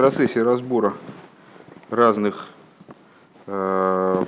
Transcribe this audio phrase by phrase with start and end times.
[0.00, 0.94] процессе разбора
[1.90, 2.48] разных
[3.46, 4.24] э,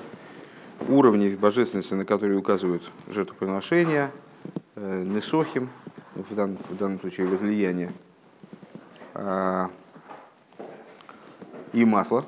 [0.87, 4.11] уровней божественности, на которые указывают жертвоприношения,
[4.77, 5.71] э, несохим,
[6.15, 7.91] в данном, в данном случае возлияние,
[9.15, 9.69] э,
[11.73, 12.27] и масло,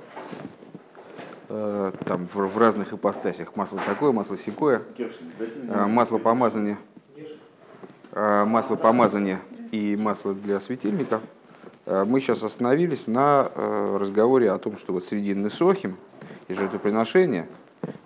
[1.51, 3.57] э, там в, в разных ипостасях.
[3.57, 6.79] Масло такое, масло секое, э, масло помазания,
[8.13, 9.39] э, масло помазания
[9.71, 11.21] и масло для светильника–
[11.87, 15.97] мы сейчас остановились на э, разговоре о том, что вот среди Несохим
[16.49, 17.47] и жертвоприношения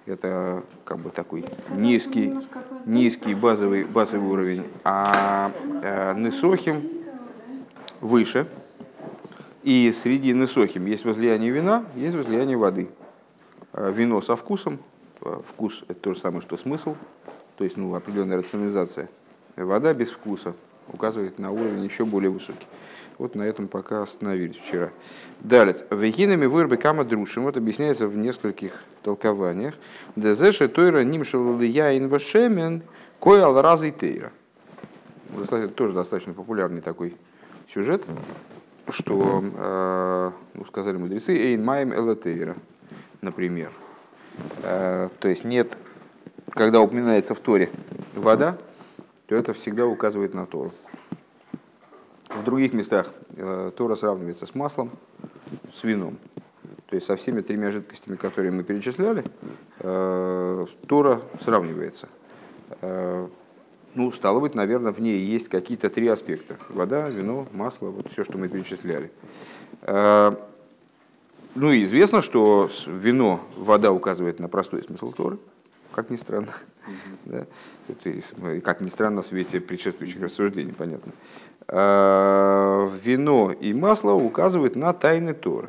[0.06, 2.34] это как бы такой низкий,
[2.86, 5.52] низкий базовый, базовый уровень, а
[5.83, 6.91] э, Несохим
[8.00, 8.48] выше.
[9.62, 12.88] И среди Несохим есть возлияние вина, есть возлияние воды.
[13.72, 14.78] Вино со вкусом,
[15.20, 16.97] вкус это то же самое, что смысл,
[17.56, 19.08] то есть ну, определенная рационализация.
[19.56, 20.55] Вода без вкуса
[20.92, 22.66] указывает на уровень еще более высокий.
[23.18, 24.90] Вот на этом пока остановились вчера.
[25.40, 25.77] Далее.
[25.90, 27.42] Вегинами вырбы кама друшим.
[27.44, 29.75] Вот объясняется в нескольких толкованиях.
[30.14, 32.83] Дезеше тойра нимшал яин вашемен
[33.19, 34.33] кой ал разы тейра.
[35.75, 37.16] Тоже достаточно популярный такой
[37.75, 38.05] сюжет,
[38.88, 42.56] что, э, ну, сказали мудрецы, эйн маем элатейра,
[43.20, 43.70] например.
[44.62, 45.77] Э, то есть нет,
[46.50, 47.70] когда упоминается в Торе
[48.14, 48.56] вода,
[49.27, 50.72] то это всегда указывает на Тору.
[52.29, 54.91] В других местах э, Тора сравнивается с маслом,
[55.73, 56.19] с вином.
[56.89, 59.25] То есть со всеми тремя жидкостями, которые мы перечисляли,
[59.81, 62.09] э, Тора сравнивается.
[62.83, 63.29] Э,
[63.95, 66.56] ну, стало быть, наверное, в ней есть какие-то три аспекта.
[66.69, 69.11] Вода, вино, масло, вот все, что мы перечисляли.
[71.55, 75.39] Ну и известно, что вино, вода указывает на простой смысл Торы,
[75.93, 76.53] как ни странно.
[77.25, 77.47] Да?
[78.03, 81.12] То есть, как ни странно, в свете предшествующих рассуждений, понятно.
[81.70, 85.69] А, вино и масло указывают на тайны Торы.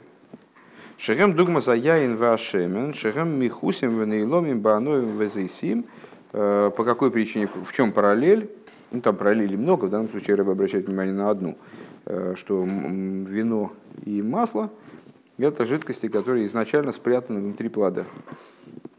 [0.97, 5.85] Шехем дугма за яин вашемен, шехем михусим венейломим бааноем везейсим.
[6.31, 8.49] А, по какой причине, в чем параллель?
[8.91, 11.57] Ну, там параллелей много, в данном случае я обращаю внимание на одну,
[12.05, 13.73] а, что вино
[14.05, 14.71] и масло–
[15.37, 18.05] это жидкости, которые изначально спрятаны внутри плода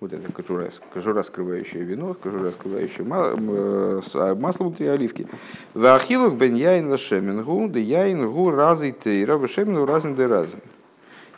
[0.01, 5.27] вот это кожура, кожура скрывающая вино, кожура скрывающая э, а масло внутри оливки.
[5.75, 10.61] Вахилук бен яин лашемингу, да яин гу разы тейра, вешемину разин де разин.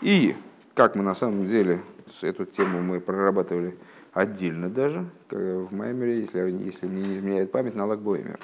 [0.01, 0.37] И,
[0.75, 1.81] как мы на самом деле
[2.21, 3.77] эту тему мы прорабатывали
[4.13, 8.39] отдельно даже, в Маймере, если, если не изменяет память, на Лагбоймер.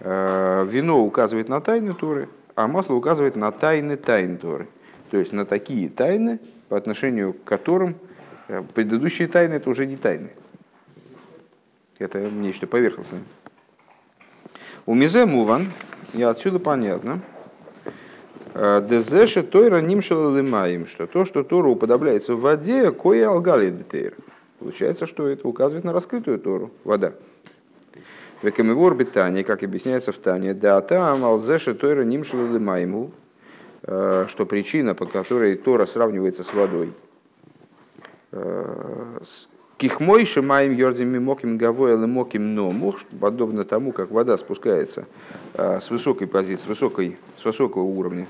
[0.00, 4.68] Э, вино указывает на тайны Торы, а масло указывает на тайны тайн Торы.
[5.10, 6.38] То есть на такие тайны,
[6.68, 8.07] по отношению к которым– Э,
[8.74, 10.30] предыдущие тайны это уже не тайны.
[11.98, 13.20] Это нечто поверхностное.
[14.86, 15.66] У Мизе Муван,
[16.14, 17.20] и отсюда понятно,
[18.54, 24.14] э, Дезеше Тойра Нимшала что то, что Тору уподобляется в воде, кое алгали детейр.
[24.60, 27.12] Получается, что это указывает на раскрытую Тору, вода.
[28.42, 32.46] Векамивор битания, как объясняется в Тане, да там алзеше Тойра Нимшала
[33.82, 36.92] э, что причина, по которой Тора сравнивается с водой–
[39.78, 45.06] Кихмой шимаем йордим мимоким гавой моким номух, подобно тому, как вода спускается
[45.54, 48.26] э, с высокой позиции, с, высокой, с высокого уровня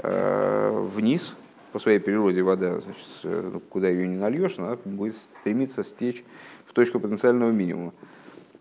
[0.00, 1.34] э, вниз,
[1.72, 6.22] по своей природе вода, значит, ну, куда ее не нальешь, она будет стремиться стечь
[6.66, 7.94] в точку потенциального минимума.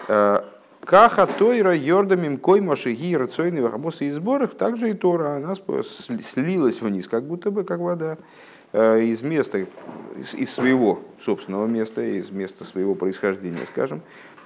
[0.08, 0.40] Э,
[0.86, 5.54] Каха Тойра Йордамим Кой Машиги Рацойный Вахамосы и сборах, также и Тора, она
[6.34, 8.18] слилась вниз, как будто бы, как вода.
[8.74, 9.66] Э, из места,
[10.16, 14.02] из своего собственного места, из места своего происхождения, скажем,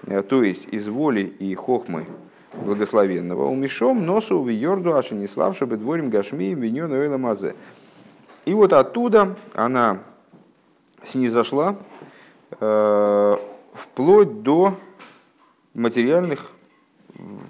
[0.07, 2.07] э, то есть из воли и хохмы
[2.53, 7.55] благословенного, умешом носу в йорду аши не славши бы дворим гашми виньон мазе.
[8.45, 9.99] И вот оттуда она
[11.03, 11.77] снизошла
[12.59, 13.37] э,
[13.73, 14.75] вплоть до
[15.75, 16.51] материальных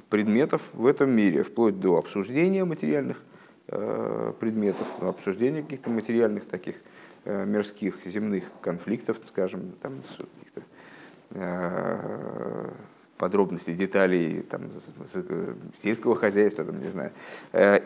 [0.10, 3.22] предметов в этом мире, вплоть до обсуждения материальных
[3.68, 6.76] предметов, ну, обсуждения каких-то материальных таких
[7.24, 10.02] э, мирских земных конфликтов, скажем, там,
[10.38, 10.62] каких-то
[11.32, 12.70] э,
[13.18, 14.64] подробностей, деталей там,
[15.82, 17.12] сельского хозяйства, там, не знаю.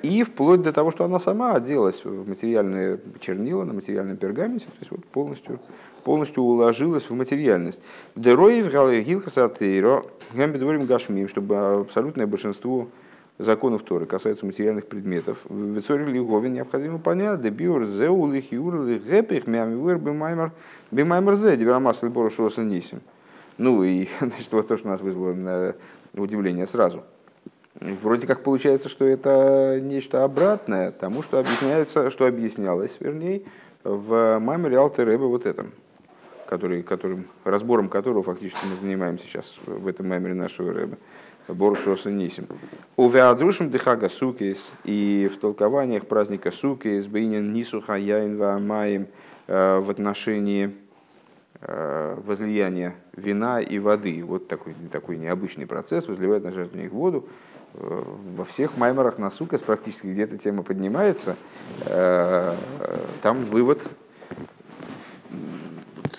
[0.01, 4.79] И вплоть до того, что она сама оделась в материальное чернила, на материальном пергаменте, то
[4.79, 5.59] есть вот полностью,
[6.03, 7.79] полностью уложилась в материальность.
[8.15, 8.73] Дероев
[9.05, 10.03] Гилхасатейро,
[10.33, 12.89] Гамбидворим Гашмим, чтобы абсолютное большинство
[13.39, 15.39] законов Торы касаются материальных предметов.
[15.45, 20.51] В Вицоре Лиговин необходимо понять, да биур зеу лихиур лихепих мями выр бимаймер
[20.91, 23.01] бимаймер зе диверамас либору шоса нисим.
[23.57, 25.75] Ну и значит, вот то, что нас вызвало на
[26.13, 27.03] удивление сразу.
[27.79, 33.43] Вроде как получается, что это нечто обратное тому, что объясняется, что объяснялось, вернее,
[33.85, 35.71] в маме Риалте Рэбе вот этом,
[36.45, 40.97] который, которым, разбором которого фактически мы занимаемся сейчас в этом меморе нашего Рэбе.
[41.53, 42.47] Боршоса Нисим.
[42.95, 49.07] У Веадрушим Дехага Сукис и в толкованиях праздника Сукис Бейнин Нисуха Яин Ваамаем
[49.47, 50.75] э, в отношении
[51.61, 54.23] э, возлияния вина и воды.
[54.23, 57.27] Вот такой, такой необычный процесс, возливает на жертвенник воду.
[57.73, 58.03] Э,
[58.35, 61.35] во всех маймерах на Сукас практически где эта тема поднимается.
[61.85, 63.81] Там вывод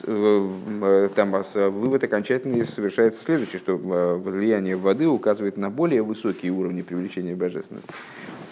[0.03, 7.35] там вывод окончательный совершается следующий, что э, возлияние воды указывает на более высокие уровни привлечения
[7.35, 7.91] божественности.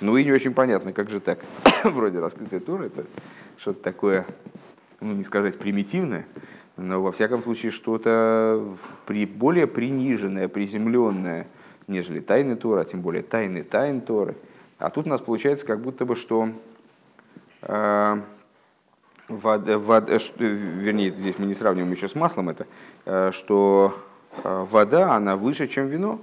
[0.01, 1.41] Ну и не очень понятно, как же так.
[1.85, 3.05] Вроде раскрытая тура, это
[3.57, 4.27] что-то такое,
[5.01, 6.27] ну не сказать примитивное,
[6.77, 11.49] но во всяком случае что-то при, более приниженное, приземленное,
[11.89, 14.37] нежели тайны Тора, а тем более тайны тайн Торы.
[14.79, 16.51] А тут у нас получается как будто бы, что
[17.63, 18.21] э,
[19.29, 22.67] вода, вода, вернее, здесь мы не сравниваем еще с маслом это,
[23.05, 23.95] э, что
[24.43, 26.21] э, вода, она выше, чем вино.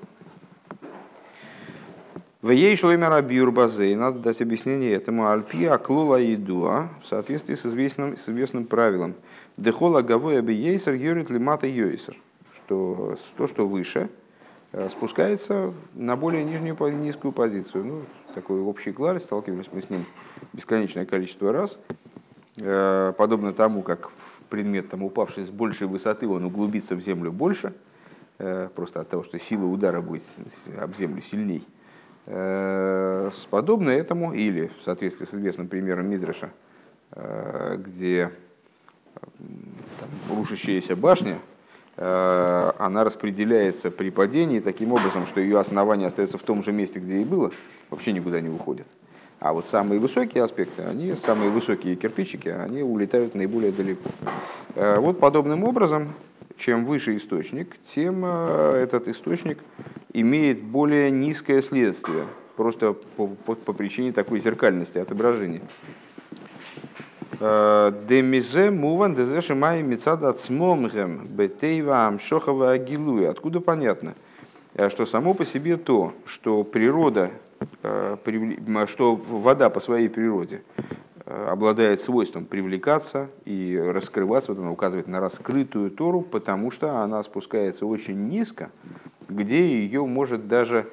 [2.42, 5.28] В ей шлемера базей, надо дать объяснение этому.
[5.30, 9.16] Альпи аклула едуа в соответствии с известным, с известным правилом.
[9.58, 12.16] Дехола гавоя би ейсер юрит лимата йойсер.
[12.58, 14.10] Что то, что выше,
[14.74, 17.86] э, спускается на более нижнюю низкую позицию.
[17.86, 18.02] Ну,
[18.36, 20.06] такой общий кларь, сталкивались мы с ним
[20.54, 21.80] бесконечное количество раз.
[22.58, 24.12] Э, подобно тому, как
[24.50, 27.74] предмет, там, упавший с большей высоты, он углубится в землю больше,
[28.38, 30.24] э, просто от того, что сила удара будет
[30.80, 31.68] об землю сильней.
[32.28, 36.52] Э, подобно этому, или в соответствии с известным примером Мидраша,
[37.78, 38.32] где
[40.00, 41.38] там, рушащаяся башня,
[41.96, 47.22] она распределяется при падении таким образом, что ее основание остается в том же месте, где
[47.22, 47.52] и было,
[47.90, 48.88] вообще никуда не уходит.
[49.46, 54.10] А вот самые высокие аспекты, они, самые высокие кирпичики, они улетают наиболее далеко.
[54.74, 56.16] Э, вот подобным образом,
[56.58, 59.60] чем выше источник, тем э, этот источник
[60.14, 62.24] имеет более низкое следствие,
[62.56, 65.62] просто по, по, по причине такой зеркальности отображения.
[67.40, 73.30] Э, Демизе муван дезеши май мецада цмомгем бетейва амшохова агилуя.
[73.30, 74.16] Откуда понятно,
[74.90, 77.30] что само по себе то, что природа
[78.88, 80.64] что вода по своей природе
[81.26, 87.22] э, обладает свойством привлекаться и раскрываться, вот она указывает на раскрытую Тору, потому что она
[87.24, 88.72] спускается очень низко,
[89.30, 90.88] где ее может даже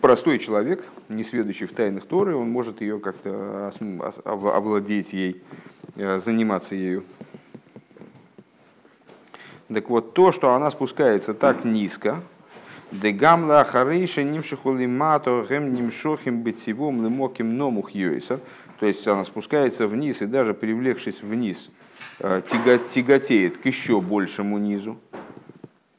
[0.00, 3.72] простой человек, не сведущий в тайнах Торы, он может ее как-то
[4.24, 5.42] овладеть ей,
[5.96, 7.04] э, заниматься ею.
[9.72, 12.20] Так вот, то, что она спускается так низко,
[12.92, 18.40] Дегамла харейша нимшихули мато нимшохим бетивом лимоким номух йойса.
[18.80, 21.70] То есть она спускается вниз и даже привлекшись вниз,
[22.18, 22.42] э,
[22.88, 24.98] тяготеет к еще большему низу.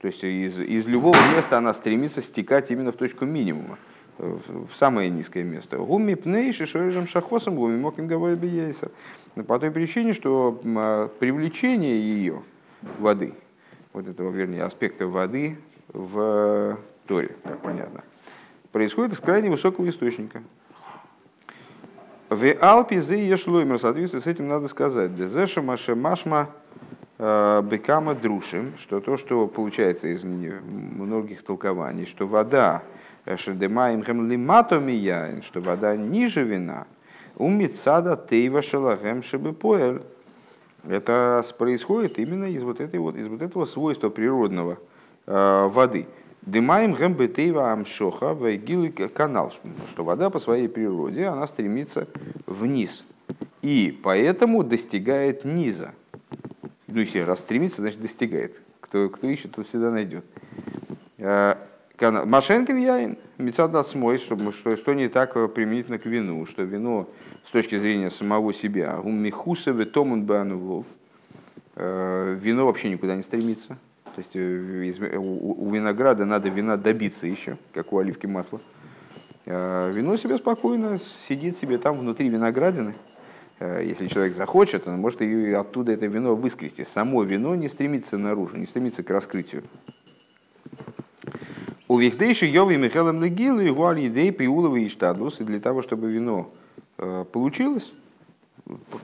[0.02, 3.78] То есть из, из любого места она стремится стекать именно в точку минимума,
[4.18, 4.38] э,
[4.70, 5.78] в самое низкое место.
[5.78, 8.10] Гуми пнейши шорежем шахосом гуми моким.
[9.48, 12.42] По той причине, что э, привлечение ее
[13.00, 13.34] воды,
[13.94, 15.58] вот этого, вернее, аспекта воды,
[15.94, 16.78] в
[17.08, 18.04] Торе, как понятно,
[18.72, 20.44] происходит из крайне высокого источника.
[22.30, 25.16] В Алпе зе ешлоймер, соответственно, с этим надо сказать.
[25.16, 26.50] Дезеша маше машма
[27.18, 32.83] э, бекама друшим, что то, что получается из многих толкований, что вода,
[33.26, 36.88] э, шедемаем хем лиматомия, что вода ниже вина,
[37.36, 40.02] у мицада тейва шалагем шебепоэль.
[40.88, 44.91] Это происходит именно из вот, этой вот, из вот этого свойства природного– Э,
[45.25, 46.07] воды.
[46.42, 49.54] Дымаем гэмбетейва амшоха вайгилы канал,
[49.92, 52.07] что вода по своей природе, она стремится
[52.47, 53.06] вниз.
[53.61, 55.94] И поэтому достигает низа.
[56.87, 58.59] Ну, если раз стремится, значит достигает.
[58.80, 60.25] Кто, кто ищет, тот всегда найдет.
[61.19, 61.56] Э,
[61.99, 67.07] Машенкин яин, мецадат смой, чтобы, что, что не так применительно к вину, что вино
[67.47, 70.28] с точки зрения самого себя, у михусове томун
[71.75, 73.78] э, вино вообще никуда не стремится,
[74.15, 78.61] то есть э, у винограда надо вина добиться еще, как у оливки масла.
[79.45, 82.94] А вино себе спокойно сидит себе там внутри виноградины.
[83.59, 86.83] Э, если человек захочет, он может и оттуда это вино выскрести.
[86.83, 89.63] Само вино не стремится наружу, не стремится к раскрытию.
[91.87, 95.41] У Вихдейши Йови Михайлом Легилу и Гуаль Едей Пиулова и Штадлус.
[95.41, 96.49] И для того, чтобы вино
[96.97, 97.94] э, получилось,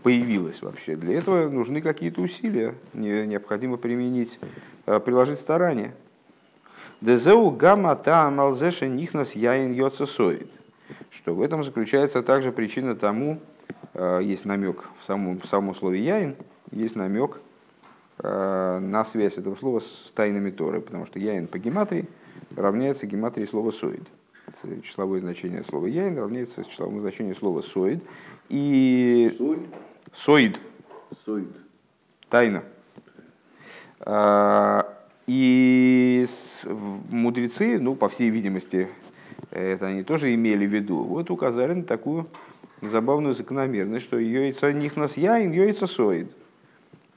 [0.03, 0.95] появилось вообще.
[0.95, 4.47] Для этого нужны какие-то усилия, необходимо применить, э,
[5.05, 5.93] приложить старания.
[7.01, 10.49] Дезеу гамма та малзеша нихнас яин йоцесоид.
[11.11, 13.39] Что в этом заключается также причина тому,
[13.93, 16.35] э, есть намек в самом, в самом слове яин,
[16.71, 17.39] есть намек
[18.19, 22.07] э, на связь этого слова с тайнами Торы, потому что яин по гематрии
[22.55, 24.07] равняется гематрии слова соид.
[24.83, 28.03] Числовое значение слова яин равняется числовому значению слова соид.
[28.49, 29.35] И...
[30.13, 30.59] Соид.
[31.25, 31.49] Соид.
[32.29, 32.63] Тайна.
[34.01, 34.93] А,
[35.27, 36.25] и
[37.09, 38.87] мудрецы, ну, по всей видимости,
[39.51, 42.27] это они тоже имели в виду, вот указали на такую
[42.81, 46.31] забавную закономерность, что яйца них нас яин, яйца соид.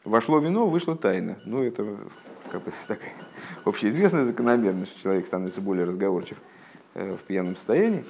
[0.04, 1.38] Вошло вино, вышло тайна.
[1.44, 1.96] Ну, это
[2.50, 3.12] как бы такая
[3.64, 6.38] общеизвестная закономерность, что человек становится более разговорчив
[6.94, 8.04] э, в пьяном состоянии.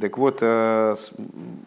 [0.00, 0.94] Так вот, э,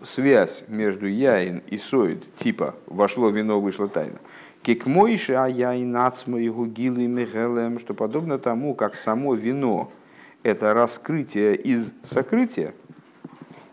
[0.04, 4.20] связь между яин и соид, типа вошло вино, вышло тайна,
[4.66, 9.92] Кикмойши аяин ацмой гугилы михелем, что подобно тому, как само вино–
[10.44, 12.74] это раскрытие из сокрытия,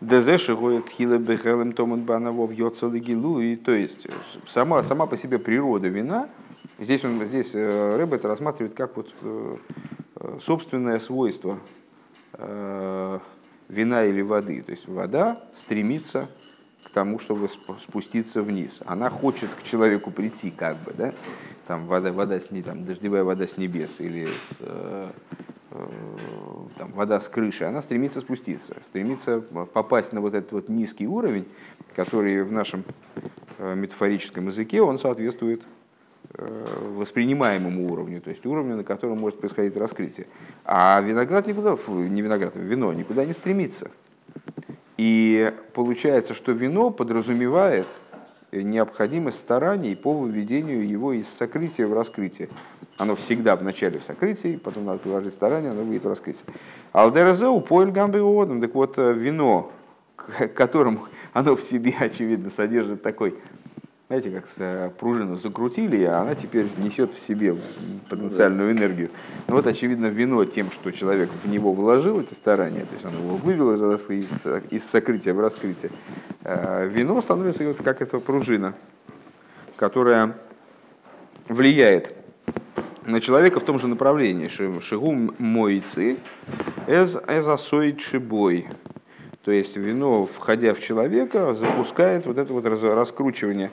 [0.01, 4.05] Дезеши гоет хиле бехелем томан банавов йоцелегилу, и то есть
[4.45, 6.29] сама, сама по себе природа вина,
[6.77, 9.57] здесь, он, здесь э, Рэб это рассматривает как вот э,
[10.43, 11.57] собственное свойство
[12.37, 14.61] вина или воды.
[14.61, 16.29] То есть вода стремится
[16.83, 18.81] к тому, чтобы спуститься вниз.
[18.85, 21.13] Она хочет к человеку прийти, как бы, да?
[21.67, 25.09] Там вода, вода с ней, там, дождевая вода с небес или с, э,
[25.71, 25.87] э,
[26.77, 31.47] там, вода с крыши, она стремится спуститься, стремится попасть на вот этот вот низкий уровень,
[31.95, 32.83] который в нашем
[33.59, 35.63] э, метафорическом языке, он соответствует
[36.33, 40.27] э, воспринимаемому уровню, то есть уровню, на котором может происходить раскрытие.
[40.65, 43.89] А виноград никуда, не виноград, вино никуда не стремится.
[44.97, 47.87] И получается, что вино подразумевает
[48.51, 52.49] необходимость стараний по выведению его из сокрытия в раскрытие.
[52.97, 56.43] Оно всегда вначале в сокрытии, потом надо приложить старания, оно выйдет в раскрытие.
[56.91, 59.71] Алдерезеу поэль гамбриодом, так вот вино,
[60.15, 63.35] к которому оно в себе, очевидно, содержит такой
[64.07, 67.55] знаете, как э, пружину закрутили, а она теперь несет в себе
[68.09, 69.09] потенциальную энергию.
[69.47, 73.13] Ну вот, очевидно, вино тем, что человек в него вложил эти старания, то есть он
[73.13, 75.91] его вывел из, из сокрытия в раскрытие,
[76.43, 78.75] э, вино становится вот как эта пружина,
[79.77, 80.35] которая
[81.47, 82.13] влияет
[83.05, 84.47] на человека в том же направлении.
[84.47, 86.17] Шигум мойцы
[86.87, 88.67] эз эзасоид шибой.
[89.43, 93.71] То есть вино, входя в человека, запускает вот это вот раскручивание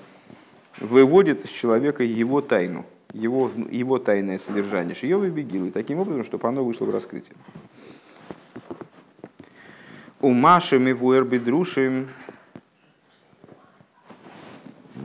[0.78, 4.94] выводит из человека его тайну, его, его тайное содержание.
[4.94, 7.36] Шиёвы бегил, и таким образом, чтобы оно вышло в раскрытие.
[10.20, 12.08] У Машем и Вуэрбидрушим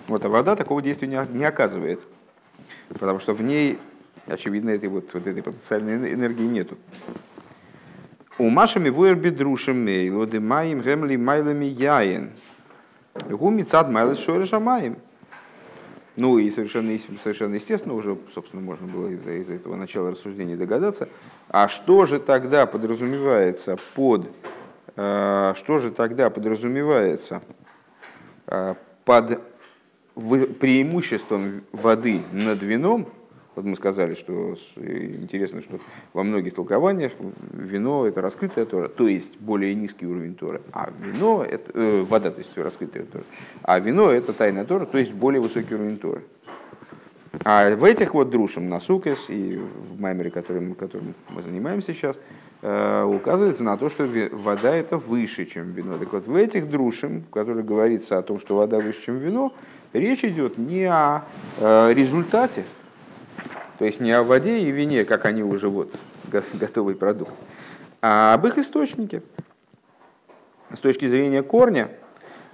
[0.08, 2.02] вот, а вода такого действия не, не оказывает,
[2.90, 3.80] потому что в ней,
[4.28, 6.78] очевидно, этой, вот, вот этой потенциальной энергии нету.
[8.38, 12.32] У Машами Вуэрбидрушим мейлоды маим гемли майлами яин.
[13.30, 14.98] Гумицад майлы шореша маим.
[16.18, 21.10] Ну и совершенно, совершенно естественно, уже, собственно, можно было из-за из этого начала рассуждения догадаться,
[21.50, 24.30] а что же тогда подразумевается под,
[24.96, 27.42] э, что же тогда подразумевается
[28.48, 29.42] э, под
[30.16, 33.10] преимуществом воды над вином,
[33.56, 35.80] вот мы сказали, что интересно, что
[36.14, 37.14] во многих толкованиях
[37.54, 42.32] вино– это раскрытая Тора, то есть более низкий уровень Тора, а вино– это э, вода,
[42.32, 43.24] то есть раскрытая Тора,
[43.64, 46.22] а вино– это тайная Тора, то есть более высокий уровень Тора.
[47.44, 52.18] А в этих вот друшам на Сукес и в Маймере, которым, которым мы занимаемся сейчас,
[52.62, 55.98] э, указывается на то, что вода это выше, чем вино.
[55.98, 59.54] Так вот, в этих друшам, в которых говорится о том, что вода выше, чем вино,
[59.94, 61.24] речь идет не о
[61.60, 62.64] э, результате,
[63.80, 65.94] то есть не о воде и вине, как они уже вот,
[66.54, 67.34] готовый продукт,
[68.02, 69.22] а об их источнике.
[70.74, 71.90] С точки зрения корня,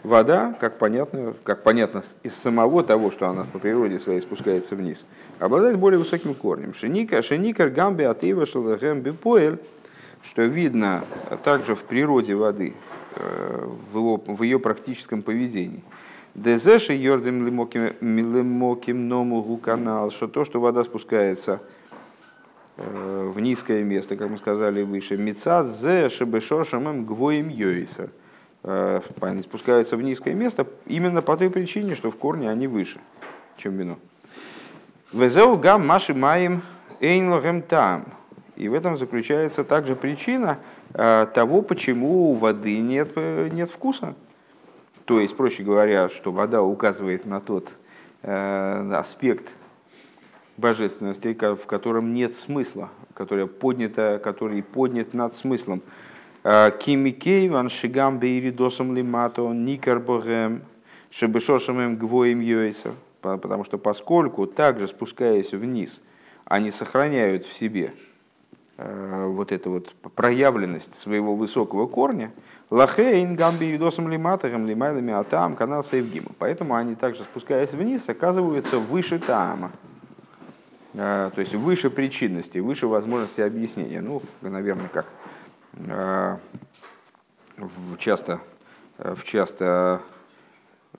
[0.03, 5.05] вода, как понятно, как понятно из самого того, что она по природе своей спускается вниз,
[5.39, 6.73] обладает более высоким корнем.
[6.73, 9.59] Шеника, шеникар гамби атева шалахем бипоэль,
[10.23, 11.03] что видно
[11.43, 12.73] также в природе воды,
[13.15, 15.83] э, в, его, в ее практическом поведении–
[16.33, 21.61] Дезеши йордем лимоким ному гуканал, что то, что вода спускается
[22.77, 28.09] э, в низкое место, как мы сказали выше, мецад зе шебешошамем гвоим йойса.
[28.63, 33.01] Э, они спускаются в низкое место именно по той причине, что в корне они выше,
[33.57, 33.97] чем вино.
[35.11, 36.61] Везеу гам маши маем
[37.01, 38.05] эйнлогем там.
[38.55, 40.59] И в этом заключается также причина
[40.93, 44.15] э, того, почему у воды нет, нет вкуса.
[45.05, 47.71] То есть, проще говоря, что вода указывает на тот
[48.21, 49.49] э, аспект
[50.57, 55.81] божественности, в котором нет смысла, который поднято, который поднят над смыслом.
[56.43, 60.63] Кимикей ван шигам бейридосом лимато никар богем
[61.11, 62.93] шебешошамем гвоем йойсер.
[63.21, 66.01] Потому что поскольку также спускаясь вниз,
[66.45, 67.93] они сохраняют в себе
[69.27, 72.31] вот эту вот проявленность своего высокого корня,
[72.69, 76.31] лахейн гамби юдосом лиматахем лимайлами атам канал сейвгима.
[76.39, 79.71] Поэтому они также спускаясь вниз оказываются выше таама.
[80.93, 84.01] Э, то есть выше причинности, выше возможности объяснения.
[84.01, 85.05] Ну, наверное, как
[85.77, 86.37] Э,
[87.99, 88.41] часто,
[88.97, 90.01] э, в часто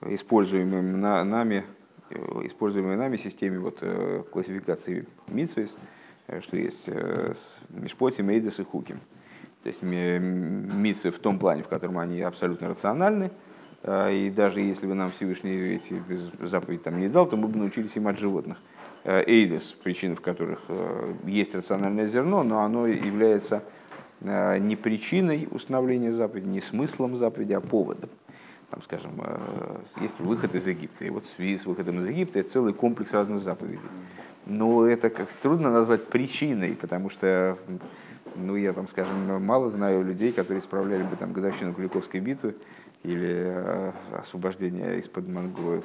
[0.01, 1.65] используемым на, нами,
[2.09, 3.83] э, используемой нами системе вот,
[4.31, 5.77] классификации митсвейс,
[6.41, 6.87] что есть
[7.69, 8.99] мишпоти, мейдес и хуким.
[9.63, 13.31] То есть митсы в том плане, в котором они абсолютно рациональны,
[13.85, 16.01] и даже если бы нам Всевышний эти
[16.41, 18.57] заповеди там не дал, то мы бы научились им от животных.
[19.05, 20.61] Эйдес, причина в которых
[21.25, 23.63] есть рациональное зерно, но оно является
[24.23, 28.09] Э, не причиной установления заповеди, не смыслом заповеди, а поводом.
[28.69, 31.05] Там, скажем, э, есть выход из Египта.
[31.05, 33.89] И вот в связи с выходом из Египта это целый комплекс разных заповедей.
[34.45, 37.57] Но это как трудно назвать причиной, потому что,
[38.35, 42.55] ну, я там, скажем, мало знаю людей, которые справляли бы там годовщину Куликовской битвы
[43.03, 45.25] или э, освобождение из-под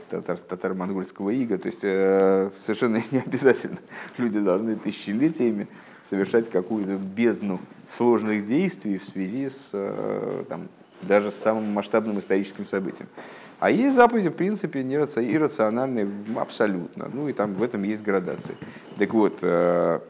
[0.09, 1.59] татар, татаро-монгольского ига.
[1.59, 3.79] То есть совершенно не обязательно
[4.17, 5.69] люди должны тысячелетиями
[6.09, 10.69] совершать какую-то бездну сложных действий в связи с э, там,
[11.03, 13.09] даже с самым масштабным историческим событием.
[13.61, 17.11] А есть заповеди, в принципе, иррациональные абсолютно.
[17.13, 18.57] Ну и там в этом есть градации.
[18.99, 20.01] Так вот, э,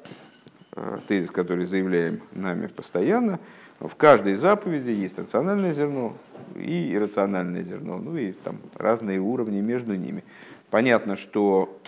[0.76, 3.38] э, тезис, который заявляем нами постоянно,
[3.80, 6.14] в каждой заповеди есть рациональное зерно
[6.56, 10.24] и иррациональное зерно, ну и там разные уровни между ними.
[10.70, 11.80] Понятно, что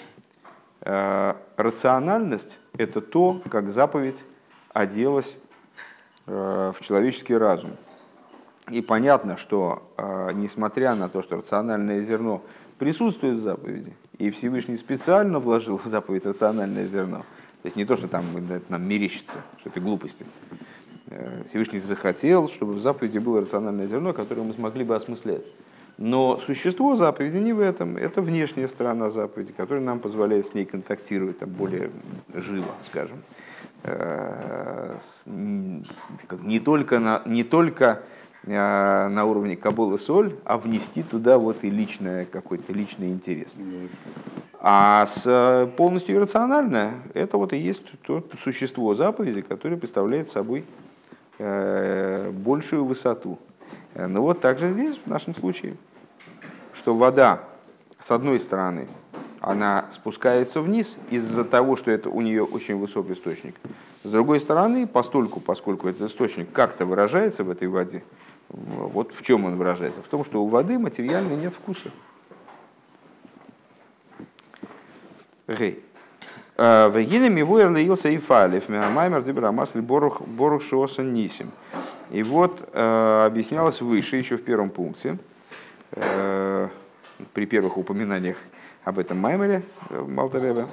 [0.81, 4.25] э, рациональность– это то, как заповедь
[4.73, 5.37] оделась
[6.27, 7.73] в человеческий разум.
[8.71, 12.43] И понятно, что э, несмотря на то, что рациональное зерно
[12.79, 17.19] присутствует в заповеди, и Всевышний специально вложил в заповедь рациональное зерно,
[17.63, 18.25] то есть не то, что там
[18.69, 20.25] нам мерещится, что это глупости.
[21.09, 25.45] Э, Всевышний захотел, чтобы в заповеди было рациональное зерно, которое мы смогли бы осмыслять.
[25.99, 27.97] Но существо заповеди не в этом.
[27.97, 31.91] Это внешняя сторона заповеди, которая нам позволяет с ней контактировать там, более
[32.33, 33.19] живо, скажем.
[33.83, 38.03] Э, не только на, не только
[38.57, 43.55] на уровне Кабола Соль, а внести туда вот и личное, какой-то личный интерес.
[44.59, 50.65] А с полностью иррациональное, это вот и есть то существо заповеди, которое представляет собой
[51.39, 53.39] э, большую высоту.
[53.95, 55.77] Ну вот также здесь, в нашем случае,
[56.75, 57.41] что вода,
[57.99, 58.89] с одной стороны,
[59.41, 63.55] она спускается вниз из-за того, что это у нее очень высокий источник.
[64.05, 68.03] С другой стороны, постольку, поскольку этот источник как-то выражается в этой воде,
[68.51, 70.03] вот в чем он выражается?
[70.03, 71.91] В том, что у воды материально нет вкуса.
[75.47, 75.83] Гей.
[76.57, 81.51] А, вуэр леился и фалев, маймер дебрамасль борух борух шоса нисим.
[82.11, 85.17] И вот э, объяснялось выше, еще в первом пункте,
[85.93, 86.69] э,
[87.33, 88.37] при первых упоминаниях
[88.85, 90.69] об этом Маймере э, Малтереба.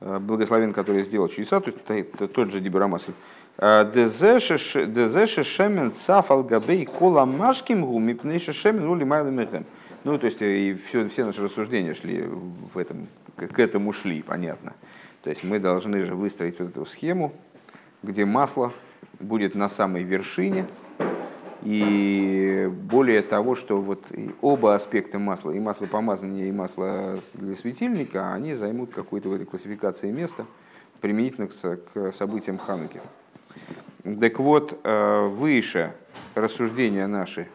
[0.00, 3.12] Э, благословен, который сделал чудеса, то это тот же Дибрамасль.
[3.58, 9.64] Э, Дезеше шемен цафал габей кола машким гуми пнейше шемен ули майлемехем.
[10.04, 14.74] Ну, то есть и все, все наши рассуждения шли в этом, к этому шли, понятно.
[15.22, 17.32] То есть мы должны же выстроить вот эту схему,
[18.02, 18.72] где масло
[19.20, 20.66] будет на самой вершине,
[21.62, 24.06] и более того, что вот
[24.40, 29.46] оба аспекта масла, и масло помазания, и масло для светильника, они займут какое-то в этой
[29.46, 30.44] классификации место
[31.00, 33.00] применительно к событиям Хануки.
[34.20, 35.92] Так вот, э, выше
[36.34, 37.46] рассуждения наши,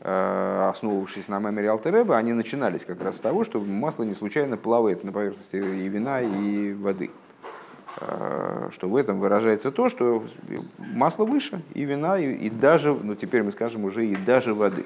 [0.00, 4.56] э, основывавшись на меморе Алтереба, они начинались как раз с того, что масло не случайно
[4.56, 7.10] плавает на поверхности и вина, и воды.
[8.00, 10.24] Э, что в этом выражается то, что
[10.78, 14.84] масло выше, и вина, и, и даже, ну теперь мы скажем уже и даже воды.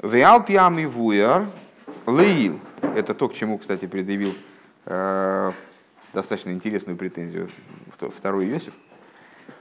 [0.00, 1.48] Веал пьями вуяр
[2.06, 2.60] леил.
[2.80, 4.34] Это то, к чему, кстати, предъявил
[6.18, 7.48] достаточно интересную претензию
[8.16, 8.74] второй Иосиф.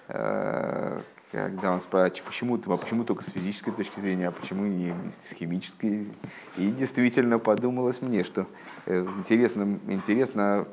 [0.08, 4.92] Э, когда он спрашивает, почему, а почему только с физической точки зрения, а почему не
[5.12, 6.08] с химической.
[6.56, 8.48] И действительно подумалось мне, что
[8.88, 10.68] э, интересно, интересно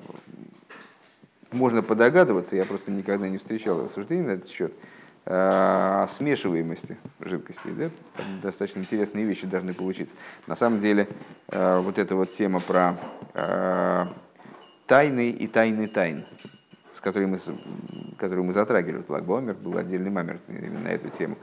[1.53, 4.73] можно подогадываться, я просто никогда не встречал рассуждений на этот счет,
[5.27, 7.73] о смешиваемости жидкостей.
[7.73, 7.91] Да?
[8.15, 10.17] Там достаточно интересные вещи должны получиться.
[10.47, 11.09] На самом деле,
[11.49, 12.97] вот эта вот тема про
[14.87, 16.25] тайны и тайны тайн,
[16.93, 17.39] с которой мы,
[18.19, 21.37] которую мы затрагивали в Лагбомер, был отдельный мамер именно на эту тему.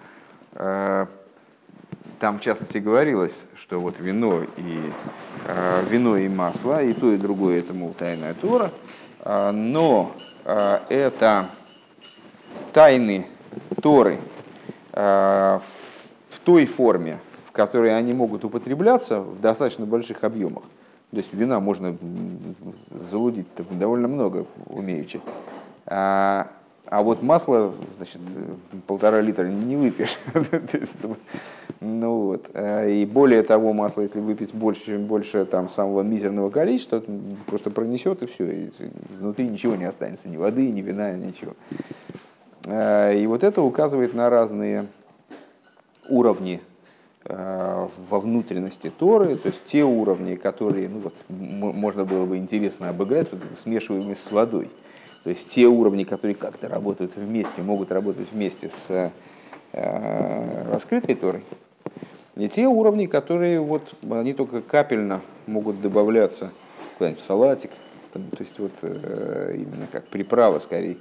[2.20, 4.92] Там, в частности, говорилось, что вот вино и,
[5.90, 8.72] вино и масло, и то, и другое, это, мол, тайная Тора,
[9.26, 11.50] но это
[12.74, 13.26] тайны
[13.82, 14.20] Торы
[14.92, 15.62] в
[16.44, 20.64] той форме, в которой они могут употребляться в достаточно больших объемах.
[21.12, 21.98] То есть вина можно
[22.90, 25.20] залудить довольно много умеючи.
[25.86, 26.48] А,
[26.86, 28.22] а вот масло, значит,
[28.88, 30.18] полтора литра не выпьешь.
[31.82, 32.50] ну вот.
[32.54, 37.04] Э, и более того, масло, если выпить больше, чем больше там, самого мизерного количества,
[37.46, 38.50] просто пронесет и все.
[38.50, 38.72] И
[39.20, 41.56] внутри ничего не останется, ни воды, ни вина, ничего.
[42.66, 44.88] Э, и вот это указывает на разные
[46.08, 46.62] уровни
[47.24, 53.32] во внутренности Торы, то есть те уровни, которые ну вот, можно было бы интересно обыграть,
[53.32, 54.70] вот, смешиваемые с водой.
[55.24, 59.12] То есть те уровни, которые как-то работают вместе, могут работать вместе с
[59.74, 61.44] э, раскрытой Торой.
[62.36, 66.52] И те уровни, которые вот, они только капельно могут добавляться
[66.98, 67.72] куда-нибудь в салатик,
[68.14, 70.98] то есть вот э, именно как приправа скорее.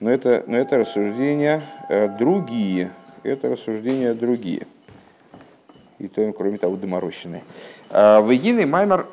[0.00, 2.92] Но это, но это рассуждения э, другие.
[3.24, 4.66] Это рассуждения другие.
[5.98, 7.42] И то, кроме того, доморощенные.
[7.90, 9.06] А, в Егине Маймер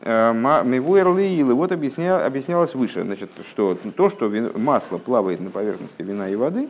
[0.00, 0.32] э,
[0.64, 6.36] Мивуэрлиилы, вот объясня, объяснялось выше, значит, что то, что масло плавает на поверхности вина и
[6.36, 6.68] воды,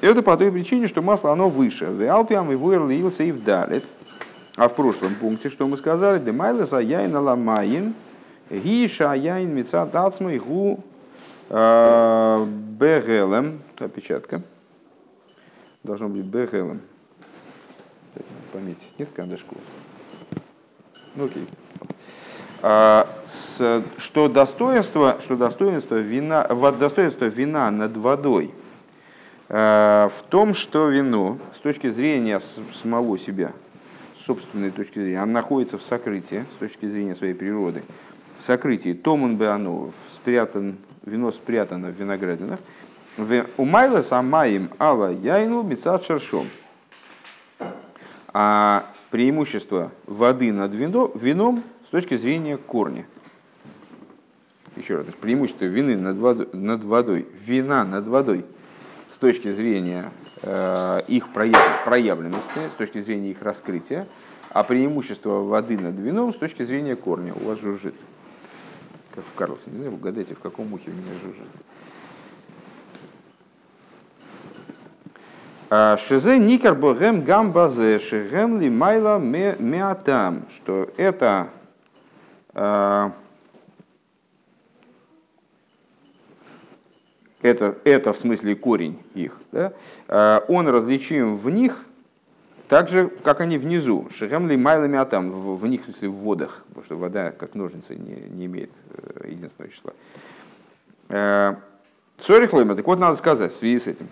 [0.00, 1.86] это по той причине, что масло оно выше.
[2.08, 3.84] Алпиам Мивуэрлиил Сейв Далит.
[4.56, 7.94] А в прошлом пункте, что мы сказали, Демайлес Аяин Аламаин,
[8.50, 10.82] Гиша Аяин Мица Дацмай Гу
[11.50, 14.40] а, Бегелем, опечатка.
[15.82, 16.80] Должно быть Бегелем.
[18.56, 18.98] Пометить.
[18.98, 19.58] Нет карандашков?
[21.14, 21.46] Ну окей.
[22.62, 28.50] А, с, что достоинство, что достоинство вина, достоинство вина над водой
[29.50, 32.40] а, в том, что вино с точки зрения
[32.72, 33.52] самого себя,
[34.18, 37.82] с собственной точки зрения, оно находится в сокрытии, с точки зрения своей природы,
[38.38, 38.94] в сокрытии.
[38.94, 42.58] Томун бы оно спрятан вино спрятано в виноградинах.
[43.58, 46.46] У майла самаим ала яйну бицат шаршом.
[48.38, 53.06] А преимущество воды над вино, вином с точки зрения корня.
[54.76, 58.44] Еще раз, преимущество вины над водой, над водой, вина над водой
[59.08, 64.06] с точки зрения э, их проявленности, с точки зрения их раскрытия,
[64.50, 67.32] а преимущество воды над вином с точки зрения корня.
[67.32, 67.94] У вас жужжит
[69.14, 69.70] как в Карлсе.
[69.70, 71.48] Не знаю, угадайте, в каком ухе у меня жужжит.
[75.68, 81.48] А, Шезе никар богем гамбазе шегем ли майла меатам, что это
[82.54, 83.12] а,
[87.42, 89.72] это, это в смысле корень их, да,
[90.08, 91.84] а, он различим в них
[92.68, 96.64] так же, как они внизу, шехемли майлами атам, в, в них, в смысле, в водах,
[96.68, 99.92] потому что вода, как ножницы, не, не имеет э, единственного числа.
[101.08, 101.54] Э,
[102.18, 104.08] Цорих лойма, так вот надо сказать в связи с этим.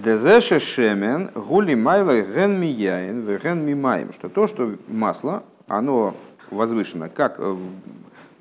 [0.00, 6.16] Дезеше шемен гули майла ген мияин ген мимаем, что то, что масло, оно
[6.50, 7.56] возвышено, как э,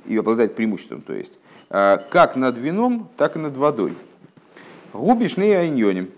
[0.06, 1.34] и обладает преимуществом, то есть
[1.70, 3.96] как над вином, так и над водой.
[4.92, 6.10] Губишные айньоним.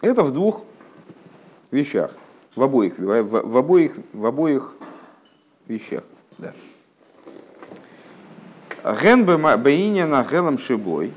[0.00, 0.62] Это в двух
[1.70, 2.14] вещах,
[2.54, 4.74] в обоих, в, в обоих, в обоих
[5.66, 6.04] вещах.
[6.38, 6.54] Да.
[9.02, 11.12] Ген бейнина гелом шибой,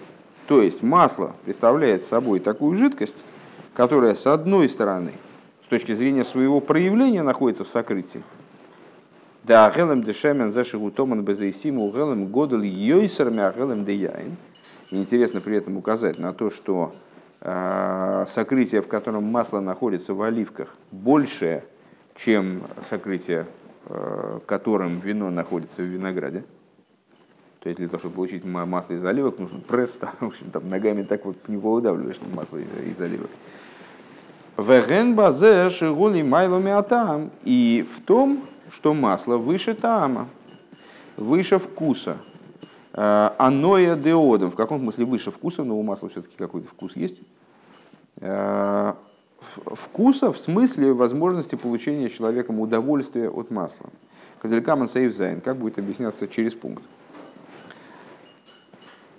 [0.49, 3.15] то есть масло представляет собой такую жидкость,
[3.73, 5.13] которая с одной стороны,
[5.63, 8.21] с точки зрения своего проявления, находится в сокрытии.
[9.43, 14.35] Да, гелем дешемен зашигу томан безейсиму гелем годал йойсерми а гелем деяин.
[14.91, 16.93] Интересно при этом указать на то, что
[17.41, 21.63] Э, сокрытие, в котором масло находится в оливках, большее,
[22.15, 23.45] чем сокрытие,
[23.85, 26.43] э, которым вино находится в винограде.
[27.59, 30.69] То есть для того, чтобы получить масло из оливок, нужен пресс, там, в общем, там
[30.69, 33.29] ногами так вот не выдавливаешь масло из, из оливок.
[34.57, 37.31] Веген базе шигули майломи атам.
[37.43, 40.27] И в том, что масло выше тама,
[41.17, 42.17] выше вкуса.
[42.93, 44.51] Э, аноя деодом.
[44.51, 47.17] В каком смысле выше вкуса, но у масла все-таки какой-то вкус есть.
[48.17, 48.93] Э,
[49.39, 53.89] вкуса в смысле возможности получения человеком удовольствия от масла.
[54.41, 55.41] כדלקמן סעיף זיין.
[55.41, 56.83] Как будет объясняться через пункт.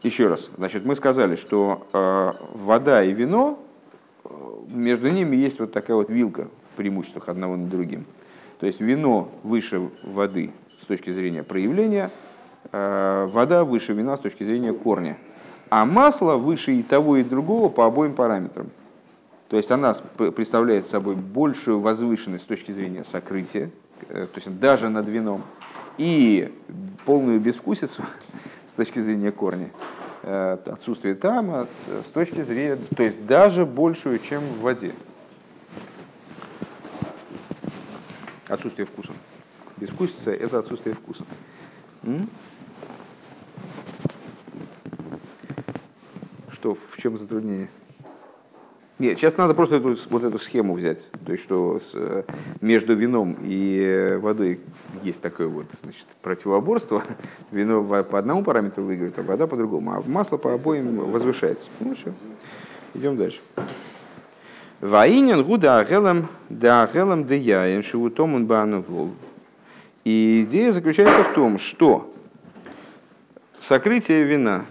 [0.02, 3.58] Еще раз, значит, мы сказали, что э, вода и вино,
[4.24, 4.28] э,
[4.68, 8.06] между ними есть вот такая вот вилка в преимуществах одного над другим.
[8.60, 12.10] То есть вино выше воды с точки зрения проявления,
[12.72, 15.18] э, вода выше вина с точки зрения корня.
[15.70, 18.70] А масло выше и того, и другого по обоим параметрам.
[19.48, 23.70] То есть она представляет собой большую возвышенность с точки зрения сокрытия,
[24.08, 25.42] э, то есть даже над вином,
[25.98, 26.52] и
[27.04, 28.02] полную безвкусицу
[28.70, 29.70] с точки зрения корня,
[30.22, 34.94] э, отсутствие тама с точки зрения, то есть даже большую, чем в воде.
[38.48, 39.12] Отсутствие вкуса.
[39.76, 41.24] Безвкусица– это отсутствие вкуса.
[46.52, 47.68] Что, в чем затруднение?
[49.00, 51.10] Нет, сейчас надо просто эту, вот эту схему взять.
[51.24, 52.22] То есть, что с, э,
[52.60, 54.60] между вином и водой
[55.02, 57.02] есть такое вот значит, противоборство.
[57.50, 59.92] Вино по одному параметру выигрывает, а вода по другому.
[59.92, 61.66] А масло по обоим возвышается.
[61.80, 62.12] Ну все,
[62.92, 63.40] идем дальше.
[64.82, 69.12] Ваинен гуда агелам да агелам да яин шивутом он вол.
[70.04, 72.12] И идея заключается в том, что
[73.62, 74.66] сокрытие вина,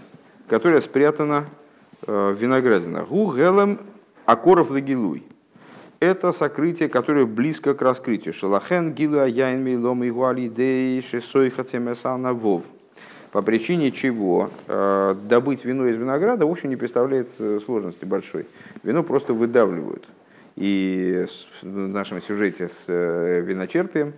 [0.46, 1.46] которое спрятано
[2.06, 3.80] э, в виноградинах, гу гелам
[4.26, 5.24] Акоров лагилуй.
[6.00, 8.32] Это сокрытие, которое близко к раскрытию.
[8.32, 12.62] Шалахен гилуа яин мейлом игуали дей шесойха темесана вов.
[13.32, 17.28] По причине чего э, добыть вино из винограда, в общем, не представляет
[17.64, 18.46] сложности большой.
[18.82, 20.08] Вино просто выдавливают.
[20.56, 21.26] И
[21.60, 24.14] в нашем сюжете с э, виночерпием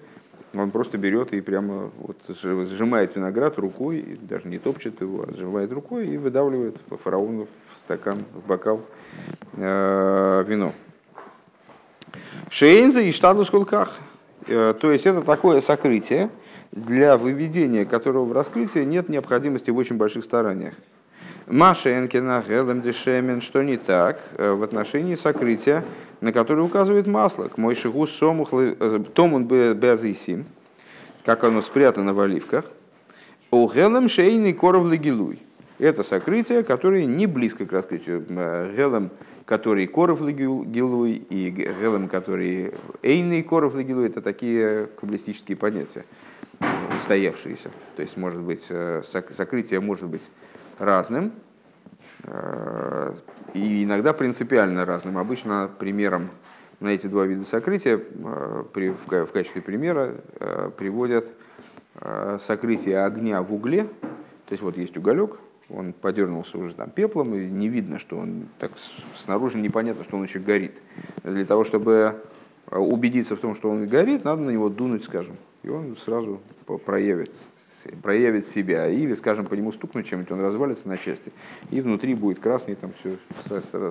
[0.55, 5.73] он просто берет и прямо вот сжимает виноград рукой, даже не топчет его, а сжимает
[5.73, 9.02] рукой и выдавливает фараону в стакан, в бокал Э,
[9.55, 10.73] вино.
[12.53, 13.99] Шейнза и штаду сколках.
[14.47, 16.29] Э, то есть это такое сокрытие,
[16.71, 20.75] для выведения которого в раскрытие нет необходимости в очень больших стараниях.
[21.47, 25.83] Маша Энкина Гелем Дешемен, что не так э, в отношении сокрытия,
[26.21, 28.51] на которое указывает масло, к мой шигу сомух
[29.15, 30.45] томун безисим,
[31.25, 32.67] как оно спрятано в оливках,
[33.51, 35.41] у Гелем Шейный Коров Легилуй
[35.83, 38.25] это сокрытие, которое не близко к раскрытию.
[38.29, 39.11] Э, гелем,
[39.45, 46.05] который коров гилуй, и гелем, который эйный коров гилуй, это такие каббалистические понятия,
[46.97, 47.71] устоявшиеся.
[47.97, 50.31] То есть, может быть, э, сокрытие может быть
[50.79, 51.33] разным,
[52.23, 53.15] э,
[53.55, 55.19] и иногда принципиально разным.
[55.19, 56.31] Обычно примером
[56.79, 60.15] на эти два вида сокрытия в качестве примера
[60.77, 61.33] приводят
[62.41, 63.83] сокрытие огня в угле.
[63.83, 65.39] То есть вот есть уголек,
[65.75, 68.73] он подернулся уже там пеплом, и не видно, что он так
[69.17, 70.81] снаружи непонятно, что он еще горит.
[71.25, 72.23] Для того, чтобы
[72.71, 76.41] э, убедиться в том, что он горит, надо на него дунуть, скажем, и он сразу
[76.85, 77.33] проявит,
[78.03, 78.89] проявит себя.
[78.89, 81.33] Или, скажем, по нему стукнуть чем-нибудь, он развалится на части,
[81.71, 83.17] и внутри будет красный, там все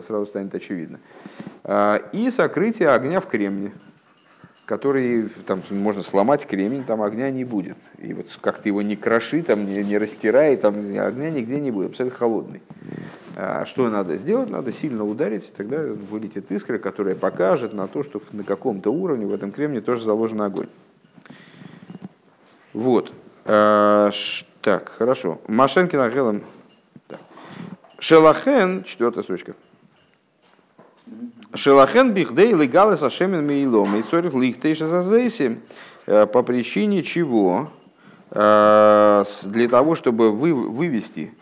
[0.01, 0.99] сразу станет очевидно.
[1.63, 3.71] А, и сокрытие огня в кремне
[4.71, 7.75] который там можно сломать кремень, там огня не будет.
[7.97, 11.71] И вот как ты его не кроши, там, не, не растирай, там огня нигде не
[11.71, 12.61] будет, абсолютно холодный.
[13.35, 14.49] А что надо сделать?
[14.49, 19.33] Надо сильно ударить, тогда вылетит искра, которая покажет на то, что на каком-то уровне в
[19.33, 20.69] этом кремне тоже заложен огонь.
[22.71, 23.11] Вот.
[23.43, 24.09] А,
[24.61, 25.41] так, хорошо.
[25.49, 26.43] Машенкин Агелом.
[27.99, 29.53] Шелахен, четвертая строчка.
[31.53, 35.59] Шелахен бихдей легалы сашемен мейлом и цорих лихтейша зазейси
[36.05, 37.69] э, по причине чего
[38.29, 41.33] э, для того, чтобы вы, вывести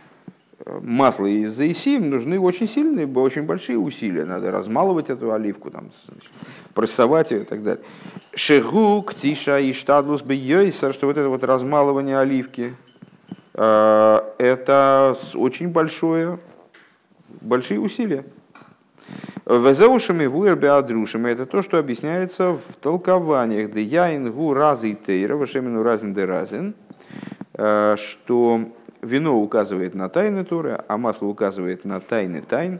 [0.66, 4.26] э, масло из зайсим, нужны очень сильные, очень большие усилия.
[4.26, 5.92] Надо размалывать эту оливку, там,
[6.74, 7.84] прессовать ее и так далее.
[8.34, 12.74] Шегу, ктиша и штадлус бейойсер, что вот это вот размалывание оливки,
[13.54, 16.40] это очень большое,
[17.42, 18.24] большие усилия.
[19.50, 25.82] Везеушами вуэр адрушами это то, что объясняется в толкованиях де яин гу разы тейра, вашемину
[25.82, 26.76] разин де разин,
[27.54, 28.70] э, что
[29.02, 32.80] вино указывает на тайны Торы, а масло указывает на тайны тайн.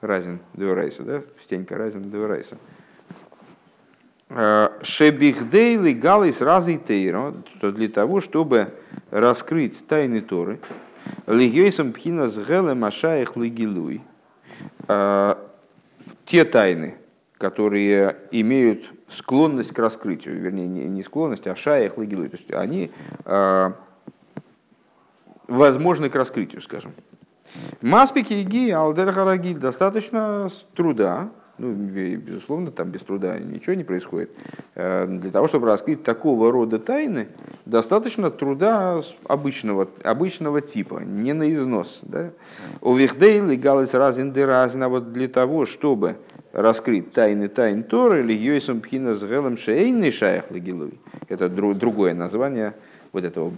[0.00, 1.22] Разин Деорайса, да?
[1.40, 2.58] Стенька Разин Деорайса.
[4.28, 8.74] Э, Шебихдейли галис разы тейра, что для того, чтобы
[9.12, 10.58] раскрыть тайны Торы,
[11.28, 14.02] лигейсом пхина с гелем ашаях лигилуй–
[14.86, 16.96] те тайны,
[17.38, 22.90] которые имеют склонность к раскрытию, вернее, не склонность, а шаях лагилуй, то есть они
[23.24, 23.72] э,
[25.46, 26.92] возможны к раскрытию, скажем.
[27.82, 28.70] Маспики и ги
[29.58, 34.30] достаточно труда, ну, безусловно, там без труда ничего не происходит.
[34.74, 37.28] Э, для того, чтобы раскрыть такого рода тайны,
[37.64, 42.00] достаточно труда обычного, обычного типа, не на износ.
[42.02, 42.30] Да?
[42.80, 46.16] У Вихдейл и Галес Разин Деразина вот для того, чтобы
[46.52, 50.98] раскрыть тайны тайн Торы, или Йойсом Пхина с Гелем Шейный Шаях Лагилуй.
[51.28, 52.74] Это другое название
[53.14, 53.52] вот этого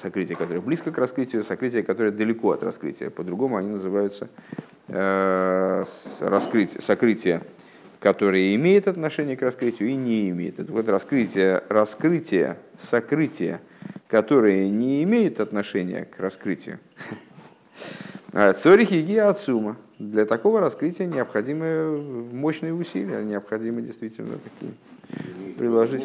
[0.00, 3.10] сокрытия, которое близко к раскрытию, сокрытие, которое далеко от раскрытия.
[3.10, 4.28] По-другому они называются
[4.88, 5.84] э,
[6.20, 7.42] раскрытие, сокрытие,
[8.00, 10.58] которое имеет отношение к раскрытию и не имеет.
[10.58, 13.60] Это вот раскрытие, раскрытие, сокрытие,
[14.08, 16.80] которое не имеет отношения к раскрытию.
[18.32, 19.76] Цорихи и отсума.
[19.98, 24.72] Для такого раскрытия необходимы мощные усилия, необходимо действительно такие
[25.56, 26.04] приложить.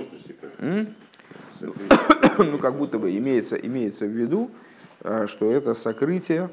[2.46, 4.50] ну, как будто бы имеется, имеется в виду,
[5.04, 6.50] э, что это сокрытие,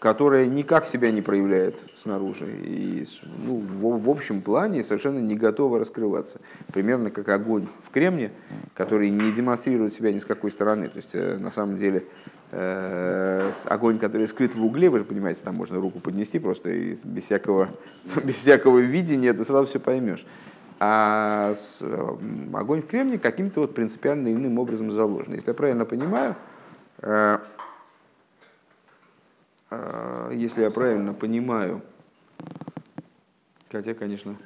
[0.00, 3.06] которое никак себя не проявляет снаружи и
[3.46, 6.40] ну, в, в общем плане совершенно не готово раскрываться.
[6.72, 8.32] Примерно как огонь в кремне,
[8.74, 10.88] который не демонстрирует себя ни с какой стороны.
[10.88, 12.04] То есть э, на самом деле
[12.50, 16.96] э, огонь, который скрыт в угле, вы же понимаете, там можно руку поднести просто и
[17.04, 17.68] без всякого,
[18.24, 20.26] без всякого видения ты сразу все поймешь
[20.80, 21.54] а
[22.52, 25.34] огонь в кремне каким-то вот принципиально иным образом заложен.
[25.34, 26.34] Если я правильно понимаю,
[26.98, 27.38] э,
[29.70, 31.82] э, если я правильно понимаю,
[33.70, 34.36] хотя, конечно,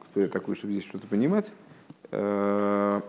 [0.00, 1.52] кто я такой, чтобы здесь что-то понимать,
[2.10, 3.00] э,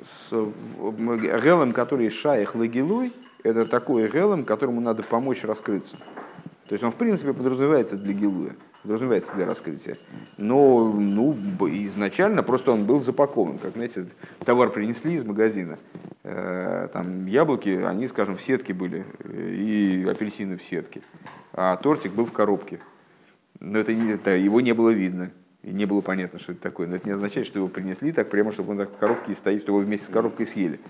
[0.00, 5.96] с гелом, который шаях лагилуй, это такой гелом, которому надо помочь раскрыться.
[6.68, 9.96] То есть он, в принципе, подразумевается для гилуя подразумевается для раскрытия.
[10.36, 11.36] Но ну,
[11.68, 13.58] изначально просто он был запакован.
[13.58, 14.06] Как, знаете,
[14.44, 15.78] товар принесли из магазина.
[16.22, 21.02] Э, там яблоки, они, скажем, в сетке были, э, и апельсины в сетке.
[21.52, 22.80] А тортик был в коробке.
[23.60, 25.30] Но это, это его не было видно.
[25.62, 26.86] И не было понятно, что это такое.
[26.86, 29.34] Но это не означает, что его принесли так прямо, чтобы он так в коробке и
[29.34, 30.80] стоит, чтобы его вместе с коробкой съели.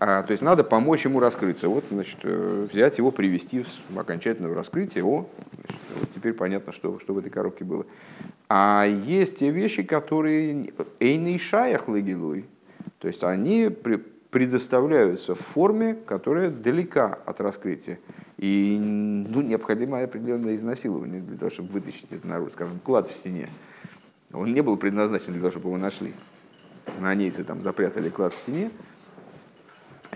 [0.00, 1.68] А, то есть надо помочь ему раскрыться.
[1.68, 5.04] Вот, значит, э, взять его, привести в окончательное раскрытие.
[5.04, 7.84] О, значит, вот теперь понятно, что, что в этой коробке было.
[8.48, 12.46] А есть те вещи, которые эйный шаях лагилуй.
[13.00, 13.68] То есть они
[14.30, 17.98] предоставляются в форме, которая далека от раскрытия.
[18.36, 22.52] И ну, необходимо определенное изнасилование для того, чтобы вытащить это наружу.
[22.52, 23.48] Скажем, клад в стене.
[24.32, 26.12] Он не был предназначен для того, чтобы его нашли.
[27.00, 28.70] Нанейцы там запрятали клад в стене,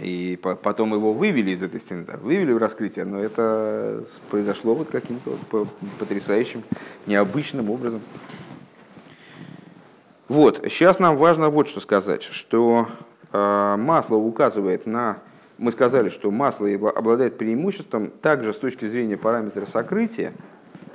[0.00, 4.88] и потом его вывели из этой стены, да, вывели в раскрытие, но это произошло вот
[4.88, 6.62] каким-то вот потрясающим,
[7.06, 8.00] необычным образом.
[10.28, 12.88] Вот, сейчас нам важно вот что сказать, что
[13.32, 15.18] э, масло указывает на,
[15.58, 20.32] мы сказали, что масло обладает преимуществом также с точки зрения параметра сокрытия,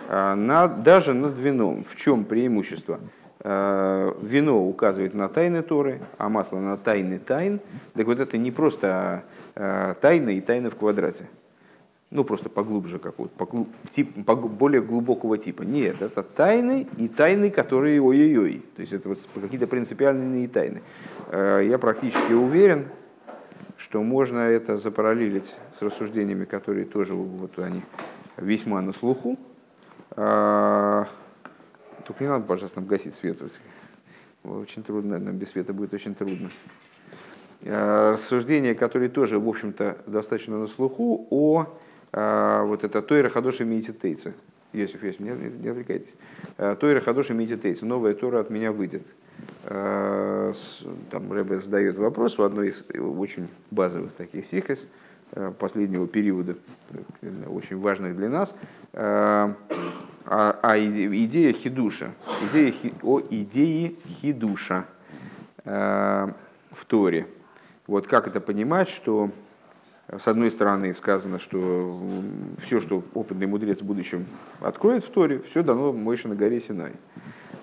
[0.10, 1.84] э, на, даже над вином.
[1.84, 3.00] В чем преимущество?
[3.40, 7.60] Э, вино указывает на тайны Торы, а масло на тайны тайн.
[7.94, 9.24] Так вот это не просто
[9.56, 11.28] э, тайны и тайны в квадрате.
[12.10, 15.64] Ну, просто поглубже какого-то, поглуб, тип, по, более глубокого типа.
[15.64, 18.66] Нет, это тайны и тайны, которые ой-ой-ой.
[18.76, 20.82] То есть это вот какие-то принципиальные тайны.
[21.30, 22.88] Э, я практически уверен,
[23.78, 27.82] что можно это запараллелить с рассуждениями, которые тоже вот они
[28.38, 29.38] весьма на слуху.
[32.08, 33.42] Только не надо, пожалуйста, нам гасить свет.
[34.46, 36.50] Очень трудно, нам без света будет очень трудно.
[37.66, 41.68] А, рассуждения, которые тоже, в общем-то, достаточно на слуху, о
[42.14, 44.34] а, вот это Тойра Хадоши Медитейца.
[44.72, 46.16] Йосиф, Йосиф, не, не отвлекайтесь.
[46.58, 47.86] А, Тойра Хадоши Медитейца.
[47.86, 49.04] Новая Тора от меня выйдет.
[49.64, 54.88] Там Рэбе задает вопрос в одной из очень базовых таких сихес
[55.60, 56.56] последнего периода,
[57.48, 58.56] очень важных для нас
[60.30, 62.12] а, а идея хидуша,
[62.50, 64.86] идея, о идее хидуша
[65.64, 66.28] э,
[66.72, 67.28] в Торе.
[67.88, 69.32] Вот как это понимать, что
[70.10, 71.98] с одной стороны сказано, что
[72.62, 74.26] все, что опытный мудрец в будущем
[74.60, 76.92] откроет в Торе, все дано Мойше на горе Синай.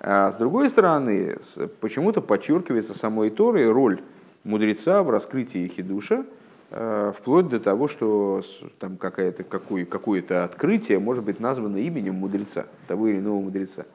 [0.01, 1.37] А с другой стороны,
[1.81, 4.01] почему-то подчеркивается самой Торой роль
[4.43, 8.41] мудреца в раскрытии хидуша– Э, вплоть до того, что
[8.79, 13.85] там какое-то какое, какое-то открытие может быть названо именем мудреца, того или иного мудреца.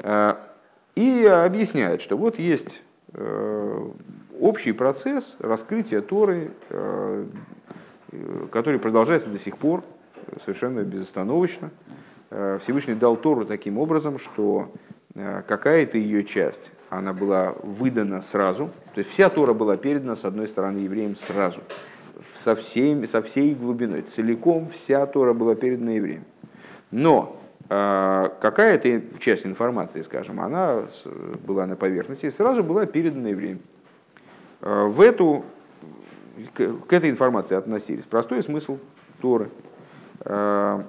[0.00, 0.34] Э,
[0.94, 3.90] и объясняет, что вот есть э,
[4.40, 6.50] общий процесс раскрытия Торы,
[8.50, 9.84] который продолжается до сих пор
[10.44, 11.70] совершенно безостановочно.
[12.60, 14.72] Всевышний дал Тору таким образом, что
[15.14, 20.46] какая-то ее часть, она была выдана сразу, то есть вся Тора была передана, с одной
[20.46, 21.60] стороны, евреям сразу,
[22.34, 26.24] со, всей, со всей глубиной, целиком вся Тора была передана евреям.
[26.90, 27.40] Но
[27.70, 30.82] а, какая-то часть информации, скажем, она
[31.46, 33.60] была на поверхности и сразу была передана евреям.
[34.60, 35.46] А, в эту,
[36.54, 38.78] к этой информации относились простой смысл
[39.22, 39.48] Торы.
[40.20, 40.84] А,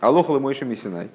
[0.00, 1.08] Алохала Мойша Мессинай.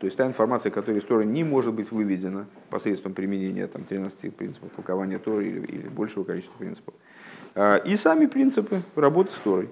[0.00, 4.34] То есть та информация, которая из Торы не может быть выведена посредством применения там, 13
[4.34, 6.94] принципов толкования Торы или, или большего количества принципов.
[7.84, 9.68] И сами принципы работы с Торой.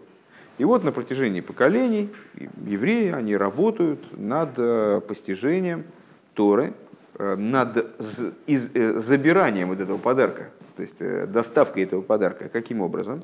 [0.59, 2.11] И вот на протяжении поколений
[2.67, 5.85] евреи, они работают над э, постижением
[6.35, 6.75] Торы,
[7.15, 10.99] э, над э, забиранием вот этого подарка, то есть
[11.31, 12.49] доставкой этого подарка.
[12.49, 13.23] Каким образом?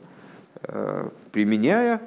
[1.33, 2.01] Применяя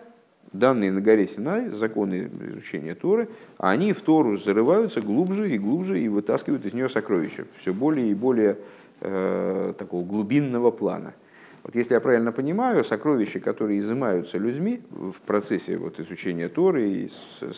[0.58, 6.08] данные на горе Синай, законы изучения Торы, они в Тору зарываются глубже и глубже и
[6.08, 8.58] вытаскивают из нее сокровища все более и более
[9.02, 11.14] э, такого глубинного плана–
[11.68, 17.12] вот если я правильно понимаю, сокровища, которые изымаются людьми в процессе вот изучения Торы и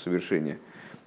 [0.04, 0.58] совершения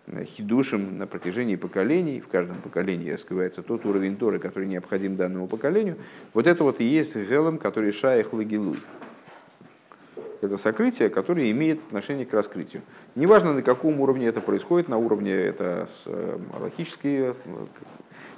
[0.07, 5.49] э, хидушем на протяжении поколений, в каждом поколении раскрывается тот уровень Торы, который необходим данному
[5.49, 5.97] поколению,
[6.33, 8.79] вот это вот и есть гелом, который шаях лагилуй.
[10.43, 12.83] Это сокрытие, которое имеет отношение к раскрытию.
[13.15, 17.37] Неважно, на каком уровне это происходит, на уровне это э, логические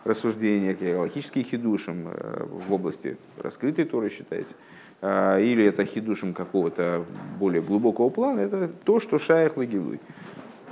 [0.05, 4.53] рассуждения, галактические хидушим э, в области раскрытой Торы считается,
[5.01, 7.07] а, или это хидушим какого-то
[7.39, 9.99] более глубокого плана, это то, что шаях лагилуй.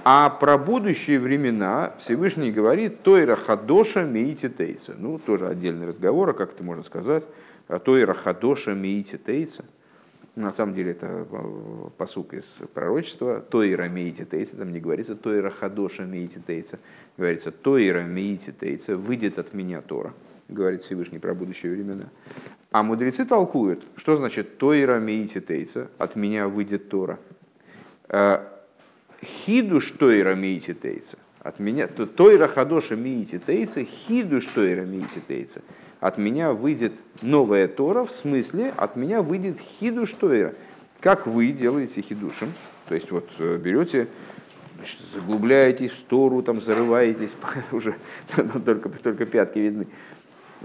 [0.04, 4.94] А про будущие времена Всевышний говорит Тойра Хадоша Меити Тейца.
[4.98, 7.24] Ну, тоже отдельный разговор, а как это можно сказать?
[7.84, 9.64] Тойра Хадоша Меити Тейца–
[10.34, 13.40] на самом деле это э, посук из пророчества.
[13.40, 16.78] Тойра мейти тейца, там не говорится Тойра хадоша мейти тейца.
[17.18, 20.14] Говорится Тойра мейти тейца, выйдет от меня Тора.
[20.48, 22.08] Говорит Всевышний про будущие времена.
[22.70, 27.18] А мудрецы толкуют, что значит Тойра мейти тейца, от меня выйдет Тора.
[28.08, 28.38] Э,
[29.22, 31.18] хидуш Тойра мейти тейца.
[31.40, 35.60] От меня, Тойра хадоша мейти тейца, хидуш Тойра мейти тейца
[36.02, 40.52] от меня выйдет новая Тора, в смысле от меня выйдет хидуш Тойра.
[41.00, 42.52] Как вы делаете хидушем,
[42.88, 44.08] то есть вот э, берете,
[45.14, 47.30] заглубляетесь в Тору, там зарываетесь,
[47.72, 47.94] уже
[48.64, 49.86] только, только пятки видны,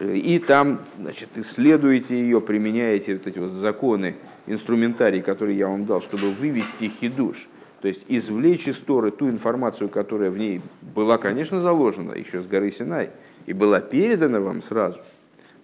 [0.02, 4.16] и там значит, исследуете ее, применяете вот эти вот законы,
[4.48, 7.48] инструментарий, который я вам дал, чтобы вывести хидуш,
[7.82, 12.48] то есть извлечь из Торы ту информацию, которая в ней была, конечно, заложена еще с
[12.48, 13.12] горы Синай,
[13.46, 15.00] и была передана вам сразу–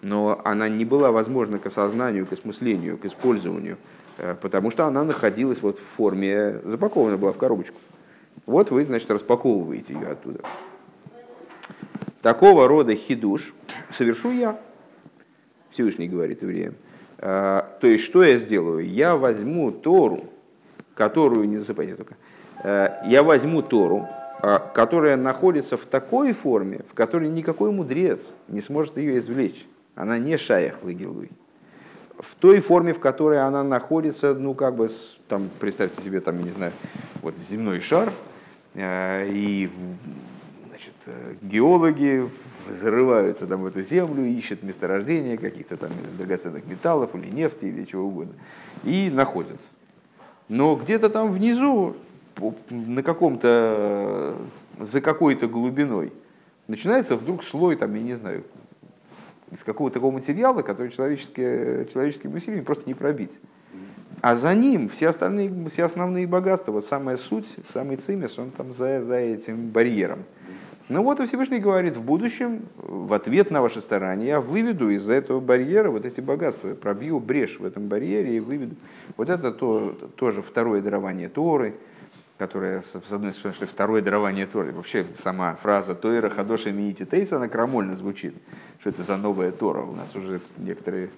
[0.03, 3.77] но она не была возможна к осознанию, к осмыслению, к использованию,
[4.17, 7.77] э, потому что она находилась вот в форме, запакована была в коробочку.
[8.45, 10.41] Вот вы, значит, распаковываете ее оттуда.
[12.21, 13.53] Такого рода хидуш
[13.91, 14.59] совершу я,
[15.71, 16.75] Всевышний говорит евреям.
[17.19, 18.85] Э, то есть, что я сделаю?
[18.85, 20.25] Я возьму Тору,
[20.95, 22.15] которую, не засыпайте только,
[22.63, 24.07] э, я возьму Тору,
[24.73, 29.65] которая находится в такой форме, в которой никакой мудрец не сможет ее извлечь.
[29.95, 31.29] Она не шаях лагилуй.
[32.19, 34.87] В той форме, в которой она находится, ну как бы,
[35.27, 36.71] там, представьте себе, там, я не знаю,
[37.21, 38.11] вот земной шар,
[38.75, 39.69] э, и
[40.69, 42.29] значит, э, геологи
[42.67, 48.05] взрываются там в эту землю, ищут месторождения каких-то там драгоценных металлов или нефти или чего
[48.05, 48.33] угодно,
[48.83, 49.59] и находят.
[50.49, 51.95] Но где-то там внизу,
[52.69, 54.35] на каком-то,
[54.79, 56.11] за какой-то глубиной,
[56.67, 58.43] начинается вдруг слой, там, я не знаю,
[59.53, 63.39] из какого-то такого материала, который человеческие, человеческим усилием просто не пробить.
[64.21, 68.73] А за ним все остальные, все основные богатства, вот самая суть, самый цимес, он там
[68.73, 70.23] за, за этим барьером.
[70.89, 75.13] Ну вот и Всевышний говорит, в будущем, в ответ на ваши старания, я выведу из-за
[75.13, 78.75] этого барьера вот эти богатства, пробью брешь в этом барьере и выведу.
[79.17, 81.75] Вот это то, тоже второе дарование Торы,
[82.47, 84.73] которая, с одной стороны, что второе дарование Торы.
[84.73, 88.35] Вообще сама фраза «Тойра хадоша миити тейса» она крамольно звучит
[88.83, 89.81] что это за новая Тора.
[89.81, 91.09] У нас уже некоторые,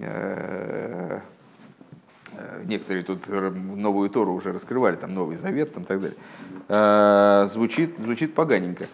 [0.00, 1.20] э,
[2.32, 6.18] э, некоторые тут новую Тору уже раскрывали, там Новый Завет там, так далее.
[6.68, 8.88] Э, звучит, звучит поганенько.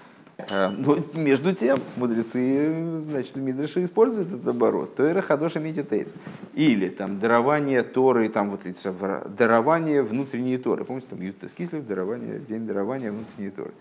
[0.48, 4.94] Но между тем мудрецы, значит, Мидраши используют этот оборот.
[4.94, 6.14] Тойра хадоша медитейс.
[6.54, 8.88] Или там дарование Торы, там вот эти
[9.36, 10.84] дарование внутренней Торы.
[10.84, 13.72] Помните, там Ютас Кислев, дарование, день дарования внутренней Торы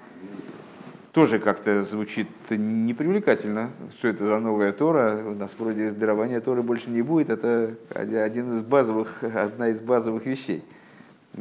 [1.12, 5.22] тоже как-то звучит непривлекательно, что это за новая Тора.
[5.26, 7.30] У нас вроде дарования Торы больше не будет.
[7.30, 10.64] Это один из базовых, одна из базовых вещей.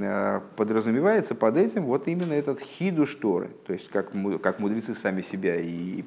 [0.01, 3.51] А, подразумевается под этим вот именно этот хидуш Торы.
[3.67, 6.05] То есть как, как мудрецы сами себя и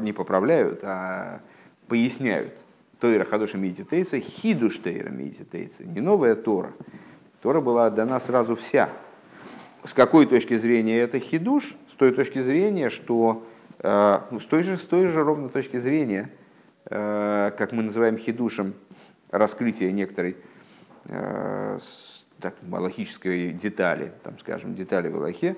[0.00, 1.40] не поправляют, а
[1.86, 2.54] поясняют.
[3.00, 5.84] Тойра хадоша медитейца, хидуш тейра медитейца.
[5.84, 6.72] Не новая Тора.
[7.42, 8.88] Тора была дана сразу вся,
[9.84, 11.76] С какой точки зрения это хидуш?
[11.90, 13.46] С той точки зрения, что
[13.80, 16.30] ну, с, той же, с той же ровно точки зрения,
[16.84, 18.74] как мы называем хидушем,
[19.30, 20.36] раскрытие некоторой
[22.40, 25.56] так, малахической детали, там, скажем, детали в Аллахе,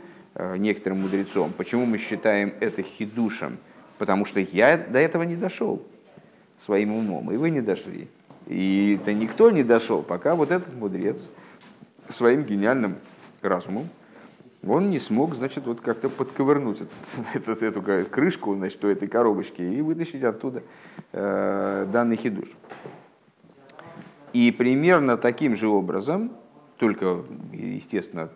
[0.57, 1.53] некоторым мудрецом.
[1.57, 3.59] Почему мы считаем это хидушем?
[3.99, 5.83] Потому что я до этого не дошел
[6.65, 8.09] своим умом, и вы не дошли.
[8.47, 11.31] И это никто не дошел, пока вот этот мудрец
[12.09, 12.97] своим гениальным
[13.43, 13.89] разумом,
[14.67, 16.83] он не смог, значит, вот как-то подковырнуть
[17.35, 20.63] этот, эту, эту крышку, значит, у этой коробочки и вытащить оттуда
[21.13, 22.49] э, данный хидуш.
[24.33, 26.33] И примерно таким же образом,
[26.81, 28.31] только, естественно,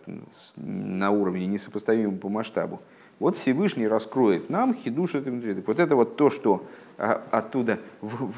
[0.56, 2.82] на уровне несопоставимом по масштабу,
[3.18, 5.30] вот Всевышний раскроет нам хидуш это
[5.66, 6.66] Вот это вот то, что
[6.98, 7.78] а, оттуда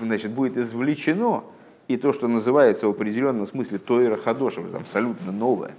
[0.00, 1.42] значит, будет извлечено,
[1.88, 5.72] и то, что называется в определенном смысле Тойра Хадошем, абсолютно новое,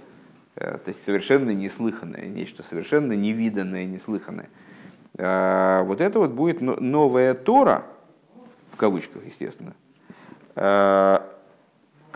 [0.56, 4.50] э, то есть совершенно неслыханное, нечто совершенно невиданное, неслыханное.
[5.16, 7.86] А, вот это вот будет новая Тора,
[8.72, 9.72] в кавычках, естественно,
[10.54, 11.18] э,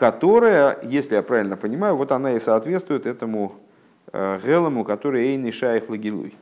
[0.03, 3.53] которая, если я правильно понимаю, вот она и соответствует этому
[4.13, 6.35] э, Гелому, который Эйни Шайх Лагилуй.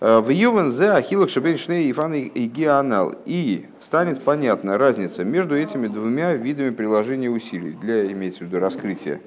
[0.00, 3.14] В Ювен зе ахилок шабен шней ифан и геанал.
[3.26, 9.20] И станет понятна разница между этими двумя видами приложения усилий для, имеется в виду, раскрытия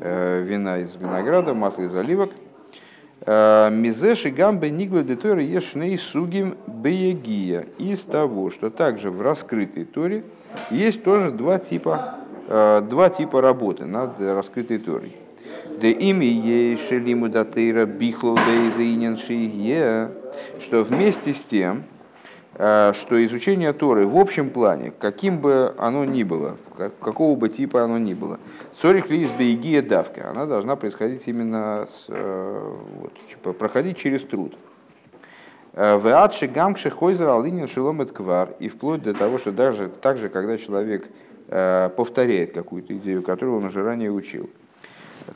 [0.00, 2.30] э, вина из винограда, масла из оливок.
[3.24, 7.66] Э, Мизеши гамбе нигла детора ешней сугим беегия.
[7.78, 10.24] Из того, что также в раскрытой торе
[10.70, 12.16] есть тоже два типа,
[12.48, 15.12] э, два типа работы над раскрытой торой.
[15.80, 20.10] Да ими ей шелиму датейра бихлоу дейзаинен шиге
[20.60, 21.84] что вместе с тем,
[22.54, 26.58] что изучение Торы в общем плане, каким бы оно ни было,
[27.00, 28.38] какого бы типа оно ни было,
[28.80, 34.20] цорих ли из бейгия давка, она должна происходить именно с, э, вот, типа, проходить через
[34.22, 34.54] труд.
[35.72, 40.18] Э, в адше гамкше хойзер алинин шеломет квар, и вплоть до того, что даже так
[40.18, 41.08] же, когда человек
[41.96, 44.48] повторяет какую-то идею, которую он уже ранее учил.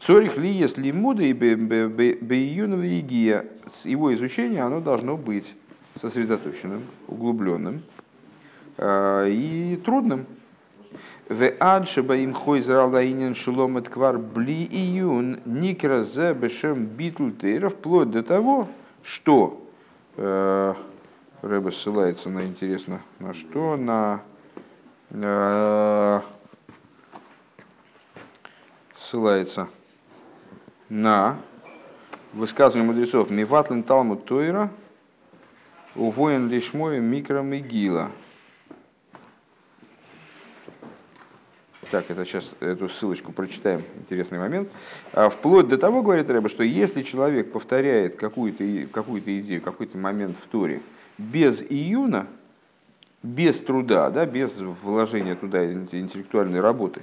[0.01, 3.45] Цорих ли есть лимуда и бейюнова игия,
[3.85, 5.55] его изучение оно должно быть
[6.01, 7.83] сосредоточенным, углубленным
[8.77, 10.27] э, и трудным.
[11.29, 17.31] В адше баим хой зралдаинен шуломет квар бли июн никра зе бешем битл
[17.69, 18.69] вплоть до того,
[19.03, 19.69] что
[20.17, 20.75] э,
[21.43, 24.23] Рэба ссылается на интересно на что, на
[25.11, 26.21] э,
[29.01, 29.69] ссылается
[30.89, 31.37] на
[32.33, 34.71] высказывание мудрецов «Миватлен Талмуд Тойра,
[35.97, 38.11] увоен лишмой микром и гила».
[41.91, 44.69] Так, это сейчас эту ссылочку прочитаем, интересный момент.
[45.13, 50.37] А вплоть до того, говорит Рэба, что если человек повторяет какую-то какую идею, какой-то момент
[50.43, 50.83] в Торе
[51.17, 52.27] без июна,
[53.23, 57.03] без труда, да, без вложения туда интеллектуальной работы,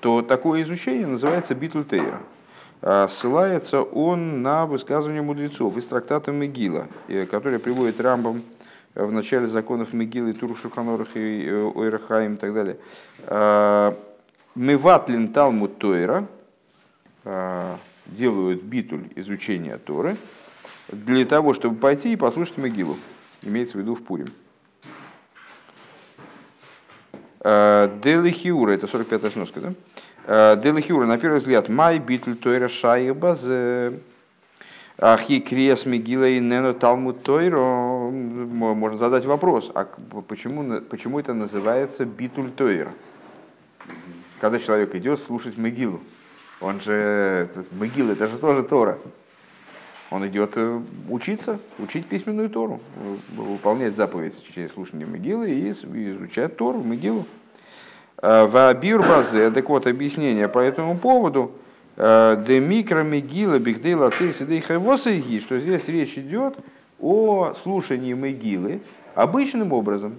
[0.00, 2.20] то такое изучение называется битл тейра.
[2.20, 2.39] А,
[2.82, 6.86] ссылается он на высказывание мудрецов из трактата Мегила,
[7.30, 8.42] который приводит Рамбам
[8.94, 12.76] в начале законов Мегилы, Туру Шуханорах и э, Ойрахаим и так далее.
[13.26, 13.96] А,
[14.54, 16.26] Меватлин Талмуд Тойра
[17.24, 17.76] а,
[18.06, 20.16] делают битуль изучения Торы
[20.88, 22.96] для того, чтобы пойти и послушать Мегилу.
[23.42, 24.28] Имеется в виду в Пурим.
[27.42, 29.72] Делихиура, это 45-я сноска, да?
[30.32, 33.44] Э, Делахиура, на первый взгляд, май битль тойра шайбаз,
[34.96, 39.88] ахи криес мигила и нено талмуд тойро, можно задать вопрос, а
[40.28, 42.92] почему, почему это называется битуль тойра?
[44.40, 46.00] Когда человек идет слушать Мегилу,
[46.60, 48.98] он же, Мегил это же тоже Тора.
[50.12, 52.80] Он идет э, учиться, учить письменную Тору,
[53.34, 57.26] выполнять заповедь через слушание Мегилы и изучать Тору, Мегилу.
[58.22, 61.52] Э, в базе, так вот, объяснение по этому поводу,
[61.96, 66.54] э, де микромегила бихдейла цейсидей хайвосайги, что здесь речь идет
[67.00, 68.82] о слушании Мегилы
[69.14, 70.16] обычным образом.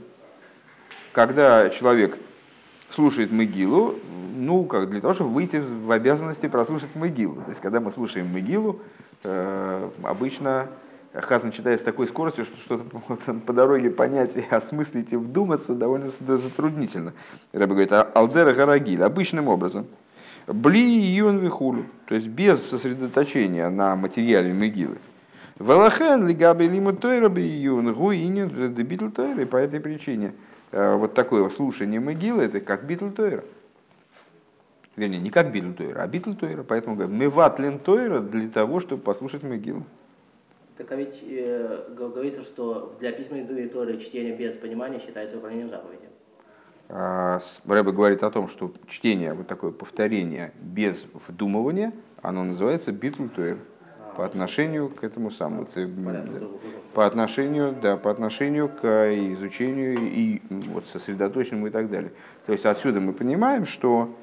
[1.12, 2.18] Когда человек
[2.90, 3.96] слушает Мегилу,
[4.36, 7.36] ну, как для того, чтобы выйти в обязанности прослушать Мегилу.
[7.36, 8.80] То есть, когда мы слушаем Мегилу,
[9.24, 10.70] э, обычно
[11.14, 16.10] Хазан читает с такой скоростью, что что-то по дороге понять и осмыслить и вдуматься довольно
[16.20, 17.14] затруднительно.
[17.52, 19.88] Рэба говорит, «А алдера гарагиль, обычным образом.
[20.48, 24.98] Бли юн вихулю, то есть без сосредоточения на материале Мегилы.
[25.60, 29.46] ולכן לגבי לימוד תורה בעיון הוא ענין דביטול תורה.
[29.46, 30.34] По этой причине
[30.72, 33.44] э, вот такое слушание Мегилы, это как ביטול תורה.
[34.98, 36.64] Вернее, не как ביטול תורה, а ביטול תורה.
[36.64, 39.86] Поэтому говорим, מבטלין תורה для того, чтобы послушать Мегилу.
[40.82, 46.10] Так а ведь э, говорится, что для письменной Торы чтение без понимания считается выполнением заповеди.
[46.90, 53.28] А, Рэбе говорит о том, что чтение, вот такое повторение без вдумывания, оно называется битл
[53.28, 53.60] туэр
[54.18, 55.68] по отношению к этому самому,
[56.96, 58.88] по отношению, да, по отношению к
[59.34, 62.12] изучению и вот сосредоточенному и так далее.
[62.48, 64.18] То есть отсюда мы понимаем, что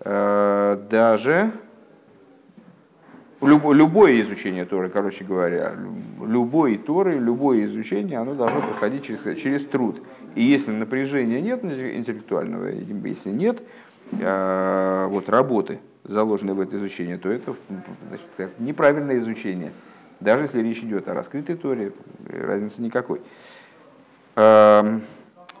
[0.00, 1.52] э, даже
[3.40, 5.74] любое, изучение Торы, короче говоря,
[6.24, 10.02] любой Торы, любое изучение, оно должно проходить через, через труд.
[10.34, 13.62] И если напряжения нет интеллектуального, если нет
[14.12, 17.54] э, вот, работы, заложенной в это изучение, то это
[18.08, 19.72] значит, неправильное изучение.
[20.20, 21.92] Даже если речь идет о раскрытой Торе,
[22.28, 23.20] разницы никакой.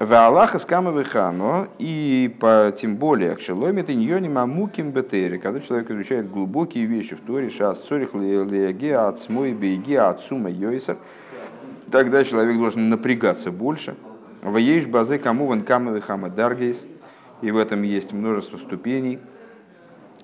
[0.00, 5.60] Эм, в Аллаха скамавихано, и по, тем более, к шеломит и ньони мамуким бетери, когда
[5.60, 10.96] человек изучает глубокие вещи в Торе, шас цорих леге от смой бейги от сума йойсер,
[11.90, 13.94] тогда человек должен напрягаться больше.
[14.42, 16.82] В ейш базе кому ван камавихама даргейс,
[17.42, 19.18] и в этом есть множество ступеней,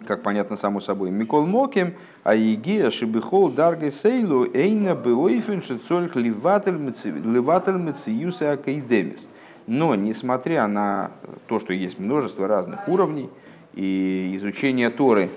[0.06, 1.10] как понятно само собой.
[1.10, 9.28] Микол Моким, а Егия Шибихол Даргай Сейлу Эйна Беойфен Шицорих Ливатель Мециюса Акайдемис.
[9.66, 11.10] Но, несмотря на
[11.48, 13.28] то, что есть множество разных уровней,
[13.74, 15.28] и изучение Торы,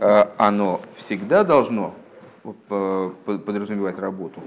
[0.00, 1.94] э, оно всегда должно
[2.64, 4.40] подразумевать работу.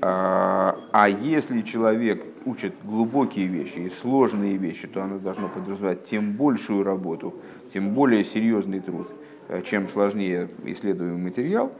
[0.00, 6.32] А, а если человек учит глубокие вещи и сложные вещи, то оно должно подразумевать тем
[6.32, 7.34] большую работу,
[7.72, 9.08] тем более серьезный труд,
[9.48, 11.72] э, чем сложнее исследуемый материал.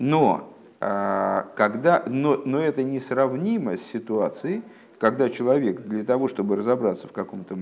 [0.00, 4.62] Но, когда, но, но это несравнимо с ситуацией,
[4.98, 7.56] когда человек для того, чтобы разобраться в каком-то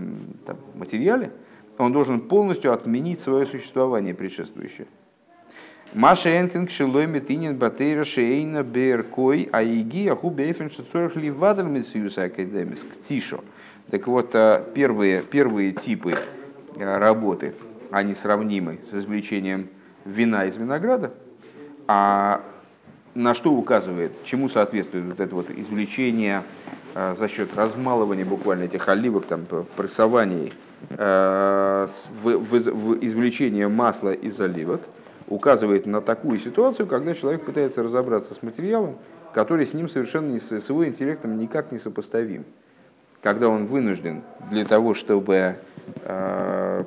[0.46, 1.32] там, материале,
[1.78, 4.86] он должен полностью отменить свое существование предшествующее.
[5.92, 13.44] Маша Энкинг Шилой Метинин Батейра Шейна Беркой Аиги Аху Бейфен Шицорах Ливадр Митсиюса Академис Ктишо.
[13.90, 16.16] Так вот, э, первые, первые типы
[16.76, 17.54] э, работы,
[17.90, 19.68] они сравнимы с извлечением
[20.04, 21.14] вина из винограда,
[21.86, 22.42] а
[23.14, 26.42] на что указывает, чему соответствует вот это вот извлечение
[26.96, 29.44] за счет размалывания буквально этих оливок, там,
[29.76, 30.52] прессования их,
[30.90, 31.88] э,
[32.22, 34.80] в, в, в извлечение масла из оливок,
[35.28, 38.96] указывает на такую ситуацию, когда человек пытается разобраться с материалом,
[39.34, 42.44] который с ним совершенно не, с его интеллектом никак не сопоставим.
[43.22, 45.56] Когда он вынужден для того, чтобы
[46.02, 46.84] э,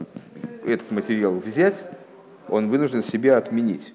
[0.66, 1.84] этот материал взять,
[2.48, 3.94] он вынужден себя отменить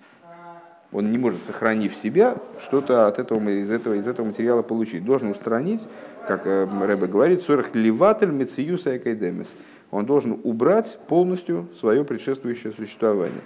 [0.95, 5.05] он не может, сохранив себя, что-то от этого, из, этого, из этого материала получить.
[5.05, 5.82] Должен устранить,
[6.26, 9.53] как э, Рэбе говорит, 40 ливатель мециюса экайдемис.
[9.90, 13.40] Он должен убрать полностью свое предшествующее существование.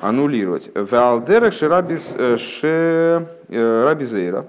[0.00, 0.70] Аннулировать.
[0.74, 2.38] Валдерах шерабис э,
[3.50, 4.44] э.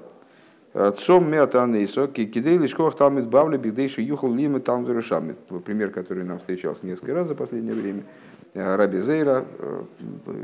[1.00, 7.14] Цом меатанейсо, кидей лишкох талмит бавли, бигдейши юхал лимы талмит Пример, который нам встречался несколько
[7.14, 8.04] раз за последнее время.
[8.54, 9.84] Э, Раби Зейра, э,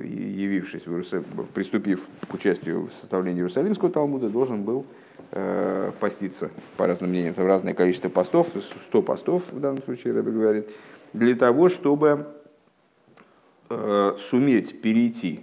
[0.03, 4.85] явившись в Иерусалим, приступив к участию в составлении Иерусалимского Талмуда, должен был
[5.31, 8.47] э, поститься, по разным мнениям, в разное количество постов,
[8.89, 10.69] 100 постов в данном случае, Раби говорит,
[11.13, 12.27] для того, чтобы
[14.29, 15.39] суметь перейти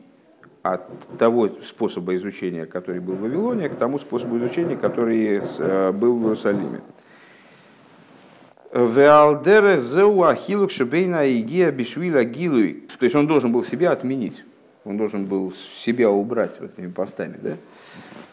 [0.62, 0.88] от
[1.18, 5.40] того способа изучения, который был в Вавилоне, к тому способу изучения, который
[5.92, 6.82] был в Иерусалиме.
[8.73, 12.85] Веалдере зеу ахилук шебейна игия бишвиля гилуй.
[12.99, 14.45] То есть он должен был себя отменить.
[14.85, 15.53] Он должен был
[15.85, 17.57] себя убрать вот этими постами, да?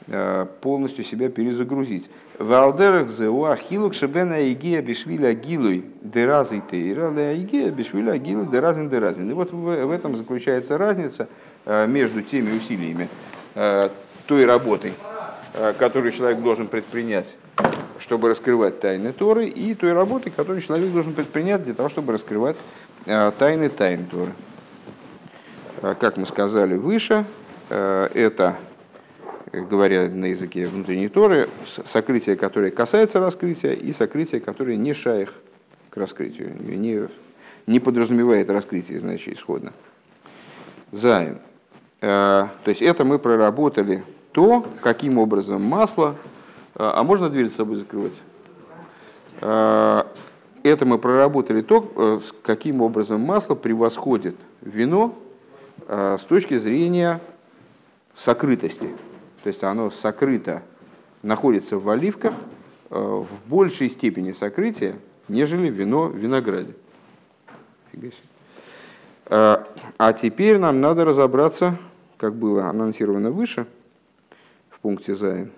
[0.07, 2.09] Э, полностью себя перезагрузить.
[2.39, 9.29] Валдерах зеу ахилук шебейна игия бишвиля гилуй деразы тейра ле игия бишвиля гилуй деразин деразин.
[9.29, 11.27] И вот в, этом заключается разница
[11.65, 13.09] э, между теми усилиями
[13.55, 13.89] э,
[14.25, 14.93] той работы,
[15.77, 17.37] которую человек должен предпринять
[17.99, 22.57] чтобы раскрывать тайны Торы, и той работы, которую человек должен предпринять для того, чтобы раскрывать
[23.05, 24.31] э, тайны тайн Торы.
[25.81, 27.25] Э, как мы сказали выше,
[27.69, 28.57] э, это,
[29.51, 35.33] говоря на языке внутренней Торы, сокрытие, которое касается раскрытия, и сокрытие, которое не шаях
[35.89, 37.07] к раскрытию, не,
[37.67, 39.73] не подразумевает раскрытие, значит, исходно.
[40.91, 41.39] Зайн.
[41.99, 46.15] То есть это мы проработали то, каким образом масло
[46.75, 48.21] а, а можно дверь с собой закрывать?
[49.41, 50.07] А,
[50.63, 55.15] это мы проработали то, э, каким образом масло превосходит вино
[55.87, 57.21] с точки зрения
[58.13, 58.89] сокрытости.
[59.43, 60.61] То есть оно сокрыто,
[61.23, 62.33] находится в оливках
[62.89, 64.95] э, в большей степени сокрытия,
[65.27, 66.75] нежели вино в винограде.
[69.25, 71.77] А теперь нам надо разобраться,
[72.17, 73.67] как было анонсировано выше,
[74.81, 75.51] пункте Зайн,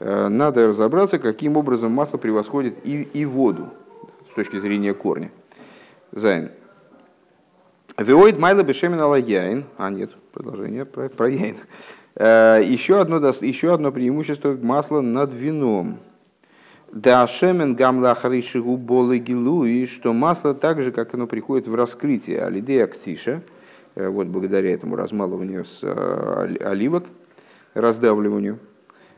[0.00, 3.68] надо разобраться, каким образом масло превосходит и, и воду
[4.30, 5.30] с точки зрения корня.
[6.10, 6.50] Зайн.
[7.98, 9.64] Виоид майла бешемин яин.
[9.76, 11.56] А, нет, продолжение про, про яин.
[12.16, 15.98] Еще одно, еще одно преимущество масла над вином.
[16.92, 22.42] Да шемен гамла харишигу болы гилуи, что масло так же, как оно приходит в раскрытие
[22.44, 23.40] алидея ктиша,
[23.94, 27.04] э, вот благодаря этому размалыванию с э, оливок,
[27.74, 28.58] раздавливанию.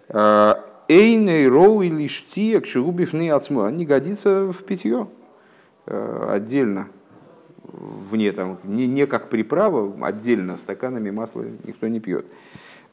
[0.09, 0.55] Э,
[0.89, 5.09] Эйней роу или штия к шигубифны отсмо, не годится в питье
[5.87, 6.89] отдельно,
[8.11, 12.27] вне там, не, не как приправа, отдельно стаканами масла никто не пьет.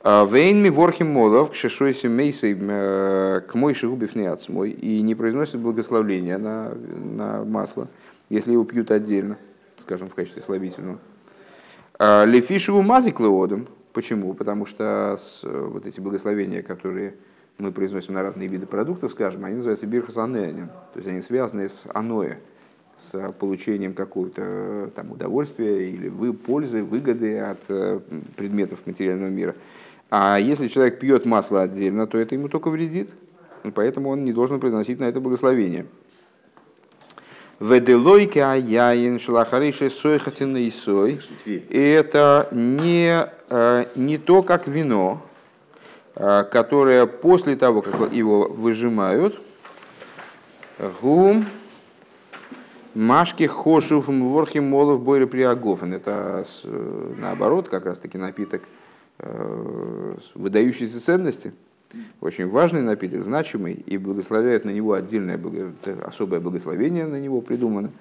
[0.03, 5.13] А, Вейнми ворхим молов к шешойсе мейсой э, к мой шигубив не отсмой и не
[5.13, 6.73] произносит благословления на,
[7.15, 7.87] на масло,
[8.29, 9.37] если его пьют отдельно,
[9.79, 10.97] скажем, в качестве слабительного.
[11.99, 13.67] А, Лефишеву мазик леодом.
[13.93, 14.33] Почему?
[14.33, 17.15] Потому что с, вот эти благословения, которые
[17.57, 21.83] мы произносим на разные виды продуктов, скажем, они называются бирхасанеанин, то есть они связаны с
[21.93, 22.37] аноэ,
[22.97, 27.99] с получением какого-то там удовольствия или вы, пользы, выгоды от э,
[28.35, 29.55] предметов материального мира.
[30.09, 33.09] А если человек пьет масло отдельно, то это ему только вредит.
[33.73, 35.85] Поэтому он не должен произносить на это благословение.
[37.59, 41.19] Веделойке аяин шлахариши сой хатина и сой.
[41.45, 43.29] И это не, э,
[43.95, 45.21] не то, как вино,
[46.15, 49.41] э, которое после того, как его выжимают,
[51.01, 51.45] гум
[52.93, 55.93] машки хошув ворхи молов бойры приагофен.
[55.93, 58.61] Это э, наоборот, как раз таки напиток–
[59.23, 61.53] Э, выдающейся ценности,
[62.21, 65.39] очень важный напиток, значимый, и благословляют на него отдельное,
[66.03, 67.91] особое благословение на него придумано.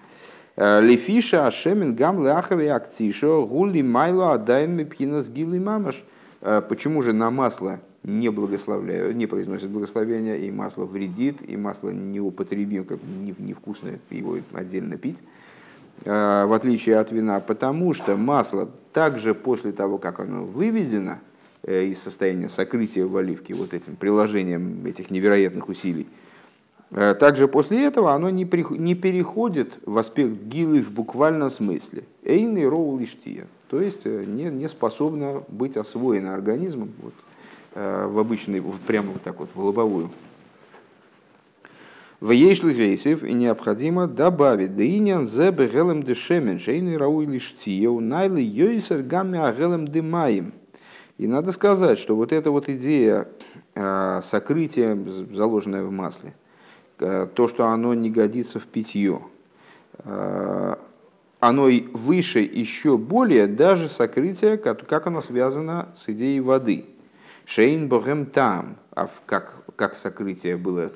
[0.57, 6.03] Э, Лефиша Ашемин Гам Лахар и Гули Майло Адайн Мипхинас Гилы Мамаш.
[6.41, 11.91] Э, почему же на масло не благословляют, не произносят благословения, и масло вредит, и масло
[11.91, 12.99] неупотребим, как
[13.39, 15.19] невкусное, его отдельно пить?
[16.05, 21.19] Э, в отличие от вина, потому что масло также после того, как оно выведено
[21.63, 26.07] из состояния сокрытия в оливке вот этим приложением этих невероятных усилий,
[26.91, 32.05] также после этого оно не, переходит в аспект гилы в буквальном смысле.
[32.25, 33.47] Эйны роу лиштия.
[33.69, 37.15] То есть не, не способно быть освоено организмом вот,
[37.75, 40.11] в обычный, прямо вот так вот, в лобовую.
[42.21, 49.03] В Ейшли Гейсев и необходимо добавить Деинян зе бегелем дешемен шейный рауи лиштиев найли йойсер
[49.03, 50.53] гамме агелем демаем.
[51.17, 53.29] И надо сказать, что вот эта вот идея
[53.75, 54.99] э, сокрытия,
[55.33, 56.40] заложенная в масле, э,
[57.01, 59.23] то, что оно не годится в питье,
[59.99, 60.77] э,
[61.41, 66.85] оно выше еще более даже сокрытие, как, оно связано с идеей воды.
[67.47, 70.93] Шейн богем там, а как, как сокрытие было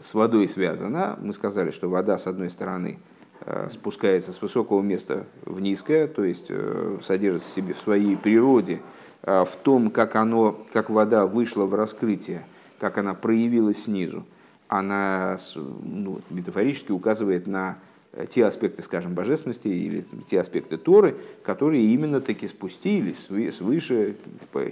[0.00, 1.18] с водой связана.
[1.20, 2.98] Мы сказали, что вода, с одной стороны,
[3.44, 8.16] э, спускается с высокого места в низкое, то есть э, содержит в себе в своей
[8.16, 8.80] природе,
[9.22, 12.44] э, в том, как, оно, как вода вышла в раскрытие,
[12.82, 14.26] как она проявилась снизу,
[14.68, 17.78] она ну, метафорически указывает на
[18.14, 24.16] Э, те аспекты, скажем, божественности или те аспекты Торы, которые именно таки спустились свыше,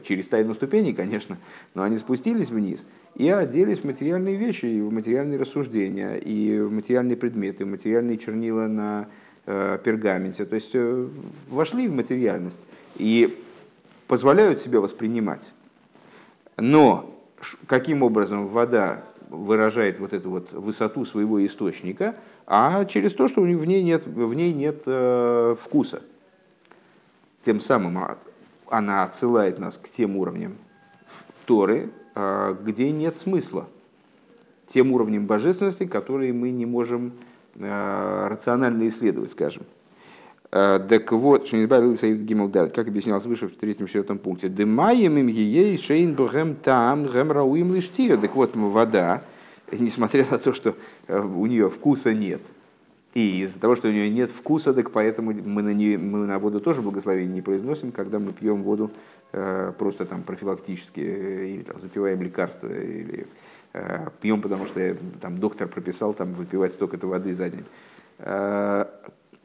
[0.04, 1.38] через тайну ступени, конечно,
[1.74, 2.86] но они спустились вниз
[3.16, 8.18] и оделись в материальные вещи, и в материальные рассуждения, и в материальные предметы, в материальные
[8.18, 9.08] чернила на
[9.46, 11.08] э, пергаменте, то есть э,
[11.48, 12.61] вошли в материальность
[12.96, 13.38] и
[14.06, 15.50] позволяют себя воспринимать.
[16.58, 17.20] Но
[17.66, 22.16] каким образом вода выражает вот эту вот высоту своего источника–
[22.53, 26.03] а через то, что в ней нет, в ней нет э, вкуса.
[27.45, 28.18] Тем самым а,
[28.66, 30.57] она отсылает нас к тем уровням
[31.47, 33.68] Торы, э, где нет смысла,
[34.66, 37.12] тем уровням божественности, которые мы не можем
[37.55, 39.62] э, рационально исследовать, скажем.
[40.53, 44.48] Э, так вот, что не избавил Саид Гималдарт, как объяснялось выше в третьем-четвертом пункте.
[44.48, 48.16] Дымаем им ей шейн бхэм там гэм рауим лиштия.
[48.16, 49.22] Так вот, вода,
[49.72, 50.74] несмотря на то, что
[51.07, 52.40] э, у нее вкуса нет.
[53.14, 56.38] И из-за того, что у нее нет вкуса, так поэтому мы на, нее, мы на
[56.38, 58.90] воду тоже благословение не произносим, когда мы пьем воду
[59.32, 63.26] э, просто там профилактически, э, или там, запиваем лекарства, или
[63.72, 67.64] э, пьем, потому что там, доктор прописал там, выпивать столько-то воды за день.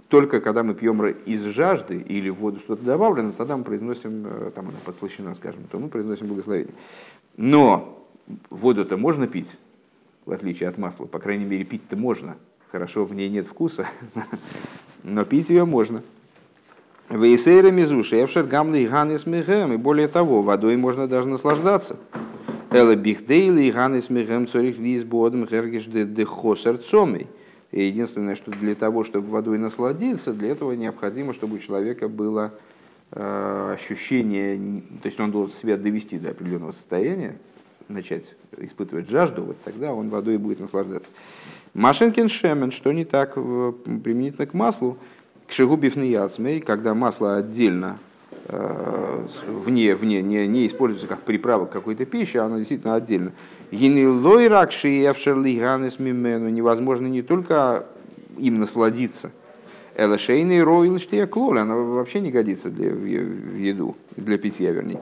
[0.10, 4.51] Только когда мы пьем из жажды или в воду что-то добавлено, тогда мы произносим, э,
[4.53, 6.74] там она подслащена, скажем, то мы произносим благословение.
[7.38, 8.08] Но
[8.49, 9.49] воду-то можно пить,
[10.26, 11.06] в отличие от масла.
[11.06, 12.38] По крайней мере, пить-то можно.
[12.72, 13.88] Хорошо, в ней нет вкуса.
[15.03, 16.03] но пить ее можно.
[17.10, 21.97] Вейсейра мизуши, эвшер гамли и ганис михем, и более того, водой можно даже наслаждаться.
[22.72, 27.28] Эла бихдейли ганис михем цорих лиз бодом гергиш де хосер цомей.
[27.76, 32.54] И единственное, что для того, чтобы водой насладиться, для этого необходимо, чтобы у человека было
[33.12, 37.38] э, ощущение, то есть он должен себя довести до определенного состояния,
[37.90, 41.12] начать испытывать жажду, вот тогда он водой будет наслаждаться.
[41.74, 44.98] Машинкин шемен, что не так применительно к маслу,
[45.46, 48.00] к шигубивный яцмей, когда масло отдельно
[48.48, 53.32] вне, вне не, не используется как приправа к какой-то пищи, а оно действительно отдельно.
[56.50, 57.86] Невозможно не только
[58.38, 59.32] им насладиться,
[59.98, 65.00] Элашейный ройл клоль, она вообще не годится для в еду, для питья, вернее.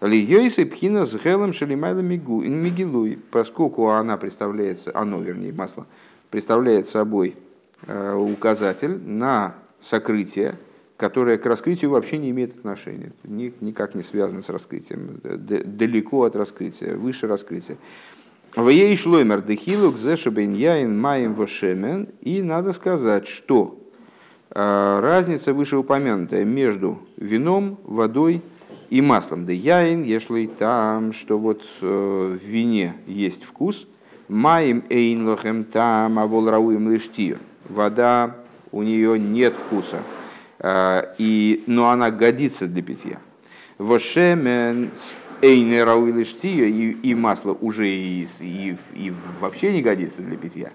[0.00, 5.86] Льёйсы пхина с гелом шалимайла мигилуй, поскольку она представляется, оно, вернее, масло,
[6.30, 7.36] представляет собой
[7.86, 10.56] э, указатель на сокрытие,
[11.02, 16.94] которое к раскрытию вообще не имеет отношения, никак не связано с раскрытием, далеко от раскрытия,
[16.94, 17.76] выше раскрытия.
[18.54, 22.08] В ей шлоймер дехилук зешебен яин маем вошемен.
[22.20, 23.80] И надо сказать, что
[24.50, 28.40] э, разница вышеупомянутая между вином, водой
[28.88, 29.44] и маслом.
[29.44, 33.88] Да яин, если там, что вот э, в вине есть вкус,
[34.28, 37.40] Маем эйн лохем там, а волрауем лиштир.
[37.68, 38.36] Вода,
[38.70, 40.21] у нее нет вкуса, а,
[40.64, 43.18] и, но она годится для питья.
[43.78, 44.90] Вошемен
[45.40, 50.70] эйн рауи лиштир, и масло уже и, и, и вообще не годится для питья.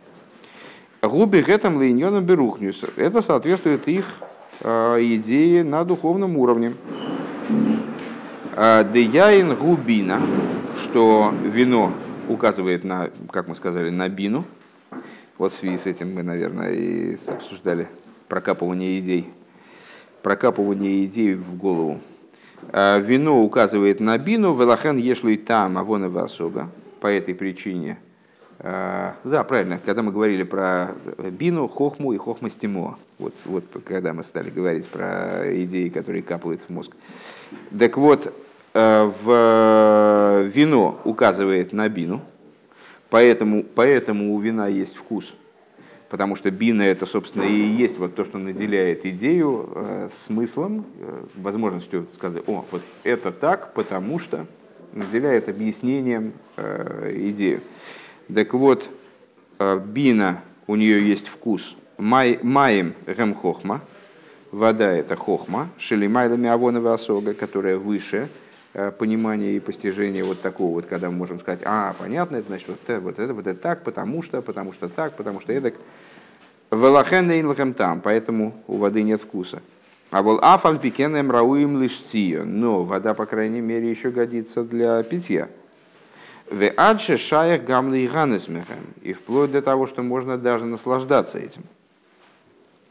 [1.01, 2.83] Губи гэтам лейньоном берухнюс.
[2.95, 4.05] Это соответствует их
[4.61, 6.73] а, идее на духовном уровне.
[8.55, 10.19] А, Деяин губина,
[10.83, 11.93] что вино
[12.27, 14.43] указывает на, как мы сказали, на бину.
[15.37, 17.87] Вот в связи с этим мы, наверное, и обсуждали
[18.27, 19.29] прокапывание идей.
[20.27, 22.01] Прокапывание идей в голову.
[22.73, 26.69] А, вино указывает на бину, велахен ешлу и там, авона васога.
[26.99, 27.97] По этой причине.
[28.59, 30.89] А, да, правильно, когда мы говорили про
[31.31, 32.97] бину, хохму и хохмастимо.
[33.19, 36.91] Вот, вот когда мы стали говорить про идеи, которые капают в мозг.
[37.77, 38.33] Так вот,
[38.79, 42.21] Э, в э, вино указывает на бину,
[43.09, 45.33] поэтому, поэтому у вина есть вкус.
[46.09, 51.25] Потому что бина это, собственно, и есть вот то, что наделяет идею э, смыслом, э,
[51.35, 54.45] возможностью сказать, о, вот это так, потому что
[54.93, 57.59] наделяет объяснением э, идею.
[58.33, 58.89] Так вот,
[59.59, 61.75] э, бина, у нее есть вкус.
[61.97, 63.81] Май, маем гем хохма,
[64.51, 68.29] вода это хохма, шелимайлами авонова осога, которая выше,
[68.97, 72.79] понимание и постижение вот такого вот, когда мы можем сказать, а, понятно, это значит вот
[72.85, 75.73] это, вот это, вот это так, потому что, потому что так, потому что это.
[76.69, 79.61] Велахен там, поэтому у воды нет вкуса.
[80.09, 81.89] А вол афаль пикенем рауим
[82.45, 85.49] но вода, по крайней мере, еще годится для питья.
[86.49, 88.93] В адше шаях гамли и ганесмехем.
[89.01, 91.63] И вплоть до того, что можно даже наслаждаться этим.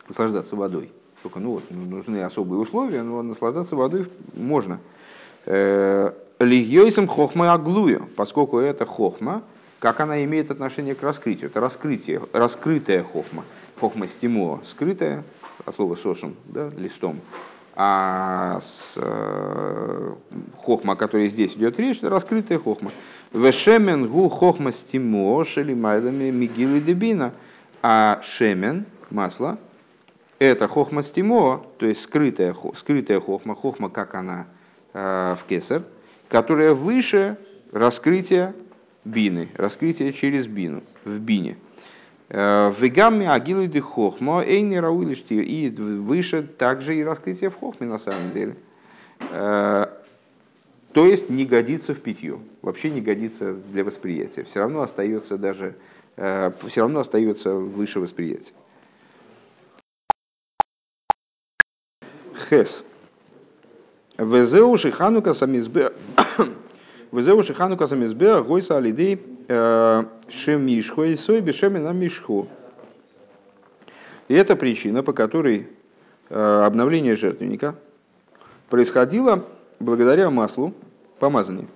[0.09, 0.91] Наслаждаться водой.
[1.23, 4.79] Только ну, вот, нужны особые условия, но наслаждаться водой можно.
[5.47, 9.43] Э, Лигьойсом хохма аглую, поскольку это хохма,
[9.79, 11.49] как она имеет отношение к раскрытию?
[11.49, 13.45] Это раскрытие, раскрытая хохма.
[13.81, 15.23] Хохма стимо, скрытая,
[15.65, 17.21] от слова сошем, да, листом.
[17.75, 20.15] А с, э,
[20.59, 22.91] хохма, о которой здесь идет речь, это раскрытая хохма.
[23.33, 27.33] Вешемен гу хохма стимо шели майлами мигилы дебина.
[27.83, 29.59] А шемен, масло,
[30.39, 34.47] это хохма стимо, то есть скрытая, скрытая хохма, хохма, как она
[34.97, 35.83] в кесар,
[36.29, 37.37] которая выше
[37.73, 38.55] раскрытия
[39.05, 41.57] бины, раскрытия через бину, в бине.
[42.29, 47.87] Э, в гамме агилы де хохма, эйни рауилишти, и выше также и раскрытие в хохме
[47.87, 48.57] на самом деле.
[49.31, 49.87] Э,
[50.93, 54.45] то есть не годится в питье, вообще не годится для восприятия.
[54.45, 55.77] Все равно остается даже,
[56.17, 58.55] все равно остается выше восприятия.
[62.49, 62.83] Хес.
[64.19, 65.93] Везеу шиханука самизбе...
[67.13, 69.21] Везеу шиханука самизбе гойса алидей
[70.29, 72.47] шемишхо и сой бешемина мишхо.
[74.29, 75.69] И это причина, по которой
[76.31, 77.77] э, обновление жертвенника
[78.71, 79.45] происходило
[79.79, 80.75] благодаря маслу
[81.21, 81.67] помазания.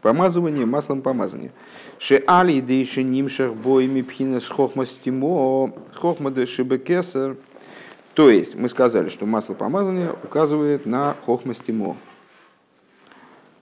[0.00, 1.50] Помазывание маслом помазания.
[1.98, 7.36] Ше али дейши нимшах бойми пхинес хохмастимо хохмады шибекесер–
[8.18, 11.96] то есть мы сказали, что масло помазания указывает на хохмастимо,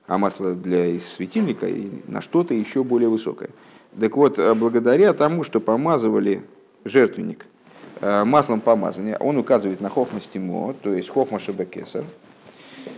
[0.07, 3.51] а масло для светильника и на что-то еще более высокое.
[4.01, 6.43] Так вот, благодаря тому, что помазывали
[6.87, 7.45] жертвенник
[8.01, 12.05] маслом помазания, он указывает на хохма стимо, то есть хохма шебекесар.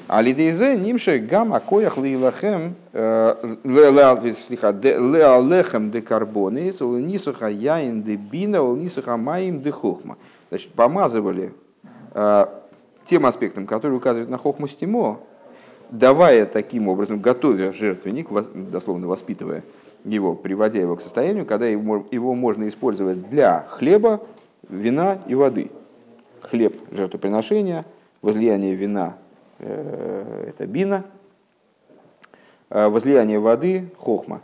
[0.06, 2.76] А лидейзе нимше гам акоях лилахем
[3.64, 4.30] леалехем
[5.90, 10.16] де карбонис, нисуха яин де бина, нисуха маим де хохма.
[10.49, 11.53] Значит, помазывали
[13.09, 15.20] тем аспектом, который указывает на хохму стимо,
[15.90, 19.64] давая таким образом, готовя жертвенник, дословно воспитывая
[20.05, 24.20] его, приводя его к состоянию, когда его, его можно использовать для хлеба,
[24.68, 25.70] вина и воды.
[26.42, 27.84] Хлеб– жертвоприношения,
[28.22, 29.16] возлияние вина
[29.59, 31.05] э,– это бина,
[32.70, 34.42] а возлияние воды– хохма.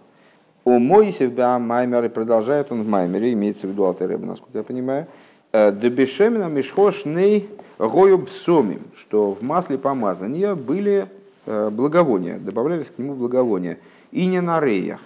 [0.65, 5.07] У Моисев Маймер, продолжает он в Маймере, имеется в виду Алтереба, насколько я понимаю, «Э,
[5.55, 7.49] Дебешемина мишхошный
[7.79, 11.07] гоюб сомим, что в масле помазания были
[11.47, 13.79] э, благовония, добавлялись к нему благовония,
[14.11, 14.99] и не на реях.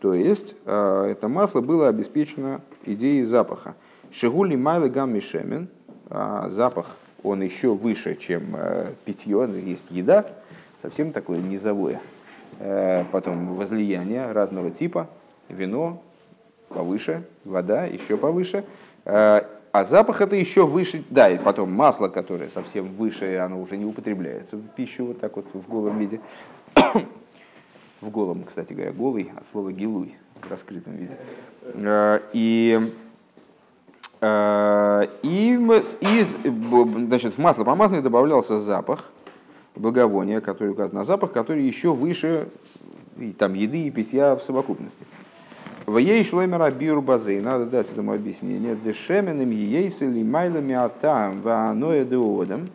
[0.00, 3.74] То есть э, это масло было обеспечено идеей запаха.
[4.12, 5.68] Шигули майлы гам мишемен,
[6.10, 10.26] а запах он еще выше, чем э, питье, есть еда,
[10.82, 12.02] совсем такое низовое.
[13.10, 15.08] Потом возлияние разного типа,
[15.48, 16.02] вино
[16.68, 18.64] повыше, вода еще повыше.
[19.04, 23.84] А запах это еще выше, да, и потом масло, которое совсем выше, оно уже не
[23.84, 26.20] употребляется в пищу вот так вот в голом виде.
[28.00, 31.16] в голом, кстати говоря, голый от слова гилуй в раскрытом виде.
[31.74, 32.80] А, и,
[34.20, 35.58] а, и,
[36.00, 36.24] и
[37.08, 39.10] значит, в масло помазанное добавлялся запах,
[39.74, 42.48] благовония, который указан на запах, который еще выше
[43.18, 45.04] и, там, еды и питья в совокупности.
[45.86, 48.74] В ей шлоймер абиру базы, надо дать этому объяснение.
[48.74, 52.70] Дешеменным ейсели майлами атам ваноя деодам,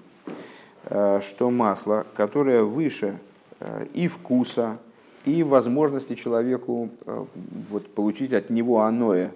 [0.84, 3.18] э, что масло, которое выше
[3.60, 4.78] э, и вкуса,
[5.26, 7.26] и возможности человеку э,
[7.72, 9.32] вот, получить от него аное,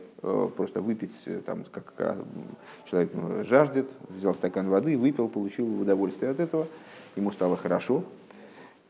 [0.56, 1.12] просто выпить,
[1.46, 2.18] там, как
[2.90, 3.12] человек
[3.46, 6.66] жаждет, взял стакан воды, выпил, получил удовольствие от этого,
[7.18, 8.06] ему стало хорошо,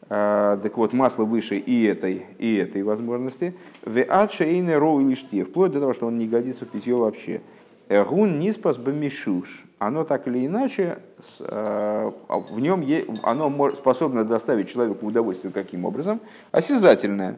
[0.09, 3.55] так вот, масло выше и этой, и этой возможности.
[3.85, 7.41] Веатшейне роу и лиште, вплоть до того, что он не годится в питье вообще.
[7.89, 9.65] Гун ниспас бамишуш.
[9.77, 10.99] Оно так или иначе,
[11.39, 12.83] а, в нем
[13.23, 16.19] оно способно доставить человеку удовольствие каким образом?
[16.51, 17.37] Осязательное.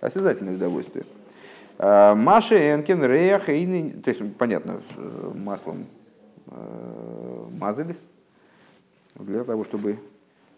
[0.00, 1.04] Осязательное удовольствие.
[1.78, 4.82] Маша Энкин, Рея, Хейны, то есть, понятно,
[5.34, 5.86] маслом
[7.50, 7.98] мазались
[9.14, 9.98] для того, чтобы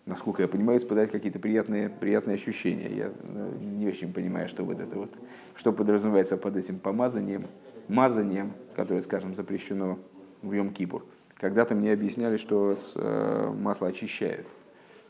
[0.07, 2.95] насколько я понимаю, испытать какие-то приятные, приятные ощущения.
[2.95, 5.11] Я э, не очень понимаю, что вот это вот,
[5.57, 7.47] что подразумевается под этим помазанием,
[7.89, 9.99] мазанием, которое, скажем, запрещено
[10.43, 11.03] в Йом-Кипур.
[11.37, 14.47] Когда-то мне объясняли, что э, масло очищает,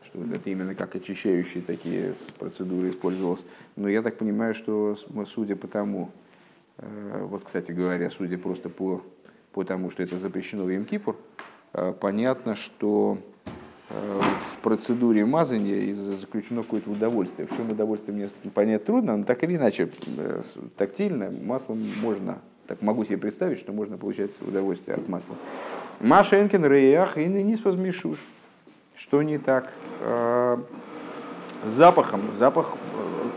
[0.05, 3.45] что это именно как очищающие такие процедуры использовалось.
[3.77, 6.13] Но я так понимаю, что судя по тому,
[6.79, 9.03] э, вот, кстати говоря, судя просто по,
[9.53, 11.17] по тому, что это запрещено в Йом-Кипур,
[12.01, 13.19] понятно, что
[14.41, 17.49] в процедуре мазания заключено какое-то удовольствие.
[17.49, 20.43] В чем удовольствие мне понять трудно, но так или иначе, э,
[20.77, 25.37] тактильно маслом можно, так могу себе представить, что можно получать удовольствие от масла.
[26.01, 28.19] Маша Энкин Рейах и не спазмишуш.
[28.97, 29.73] Что не так?
[30.01, 30.57] Э,
[31.65, 32.23] запахом.
[32.39, 32.75] Запах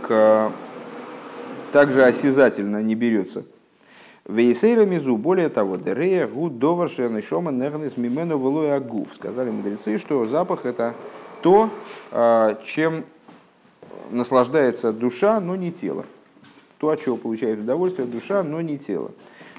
[0.04, 0.52] к...
[1.72, 3.44] также осязательно не берется.
[4.28, 9.08] Вейсейра мизу, более того, дерея гуд доваршен и шома нернес мимену вылой агув.
[9.16, 10.96] Сказали мудрецы, что запах это
[11.42, 11.70] то,
[12.12, 13.06] а, чем
[14.12, 16.04] наслаждается душа, но не тело.
[16.78, 19.12] То, от чего получает удовольствие душа, но не тело.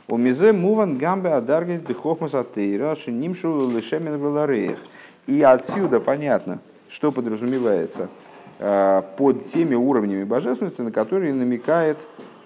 [0.06, 4.78] У мизе муван гамбе адаргес дыхохмас атеира шинимшу лишемен велареях.
[5.26, 6.58] И отсюда понятно,
[6.90, 8.10] что подразумевается
[8.58, 11.96] а, под теми уровнями божественности, на которые намекает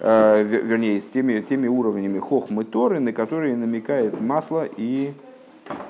[0.03, 5.13] вернее, с теми, теми уровнями хохмы Торы, на которые намекает масло и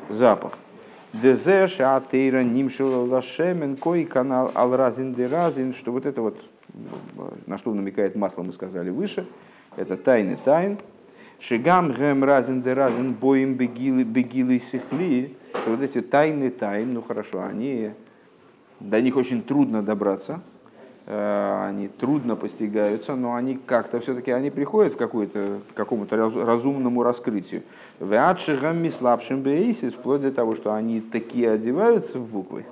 [0.10, 0.54] запах.
[1.14, 6.40] Дезеш атеира нимшула лашемен кой канал ал разин де разин, что вот это вот,
[7.46, 9.28] на что намекает масло, мы сказали выше,
[9.76, 10.78] это тайны тайн.
[11.40, 17.02] Шигам гэм разин де разин боим бегилы бегилы сихли, что вот эти тайны тайн, ну
[17.02, 17.92] хорошо, они,
[18.80, 20.53] до них очень трудно добраться, Э,
[21.06, 27.64] они трудно постигаются, но они как-то все-таки они приходят в какую-то, к какому-то разумному раскрытию.
[28.00, 32.66] Веатшигам слабшим бейсис, вплоть до того, что они такие одеваются в буквы.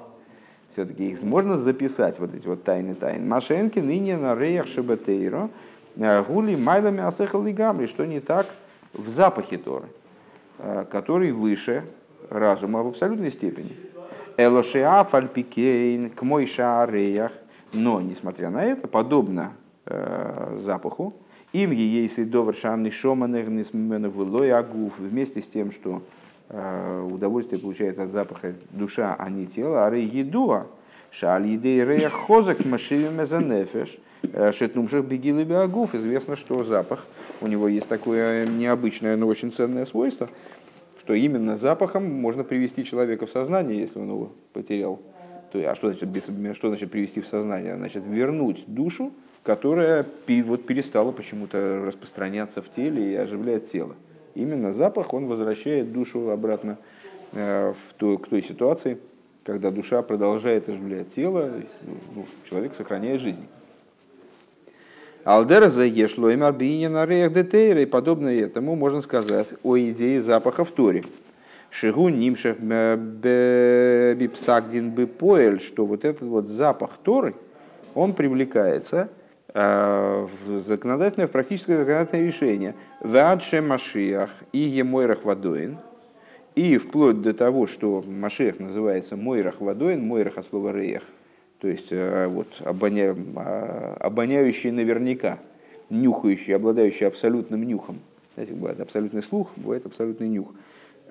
[0.73, 3.27] Все-таки их можно записать, вот эти вот тайны тайн.
[3.27, 5.49] Машенки ныне на реях шебетейро,
[5.97, 8.47] э, гули майлами асехал и гамри, что не так
[8.93, 9.87] в запахе Торы,
[10.59, 11.83] э, который выше
[12.29, 13.75] разума в абсолютной степени.
[14.37, 17.33] Элошиа фальпикейн к мой шаареях,
[17.73, 19.53] но, несмотря на это, подобно
[19.85, 21.13] э, запаху,
[21.53, 26.01] Им ейсы довар шамный шоманных несменных вылой агуф, вместе с тем, что
[26.47, 30.67] э, удовольствие получает от запаха душа, а не тело, а едуа,
[31.11, 33.99] шаль едей рея хозак машивим мезанефеш,
[34.53, 35.93] шетнумших бегилы агуф.
[35.93, 37.05] Известно, что запах,
[37.41, 40.29] у него есть такое необычное, но очень ценное свойство,
[41.01, 45.01] что именно запахом можно привести человека в сознание, если он его потерял.
[45.53, 46.25] А что значит, без,
[46.55, 47.75] что значит привести в сознание?
[47.75, 49.11] Значит, вернуть душу
[49.43, 53.95] которая вот перестала почему-то распространяться в теле и оживляет тело.
[54.35, 56.77] Именно запах, он возвращает душу обратно
[57.33, 58.99] э, в ту, к той ситуации,
[59.43, 61.51] когда душа продолжает оживлять тело,
[62.15, 63.45] ну, человек сохраняет жизнь.
[65.23, 70.63] Алдера заешло им арбине на реях детейра, и подобное этому можно сказать о идее запаха
[70.63, 71.03] в Торе.
[71.71, 72.57] Шигу нимшах
[74.17, 77.33] бипсагдин бипоэль, что вот этот вот запах Торы,
[77.95, 79.09] он привлекается–
[79.53, 82.75] Э, в законодательное, в практическое законодательное решение.
[83.01, 85.77] Вадше Машиах и Емойрах Вадоин.
[86.55, 91.03] И вплоть до того, что Машиах называется Мойрах Вадоин, Мойрах от слова Реях,
[91.59, 95.39] то есть э, вот, обоня, а, обоняющий наверняка,
[95.89, 97.99] нюхающий, обладающий абсолютным нюхом.
[98.35, 100.47] Знаете, бывает абсолютный слух, бывает абсолютный нюх.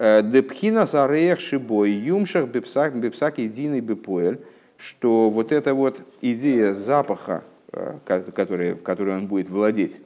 [0.01, 4.41] Э, Депхина Зареях Шибой, Юмшах Бепсак, Бепсак Единый Бепоэль,
[4.77, 10.03] что вот эта вот идея запаха, Э, который, которой он будет владеть,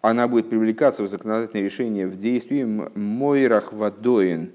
[0.00, 4.52] она будет привлекаться в законодательное решение в действии Мойрах Вадоин.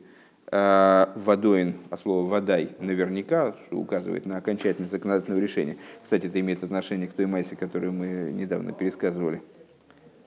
[0.51, 5.77] Э, Вадоин, от слова водай, наверняка, что указывает на окончательность законодательного решения.
[6.01, 9.43] Кстати, это имеет отношение к той массе, которую мы недавно пересказывали.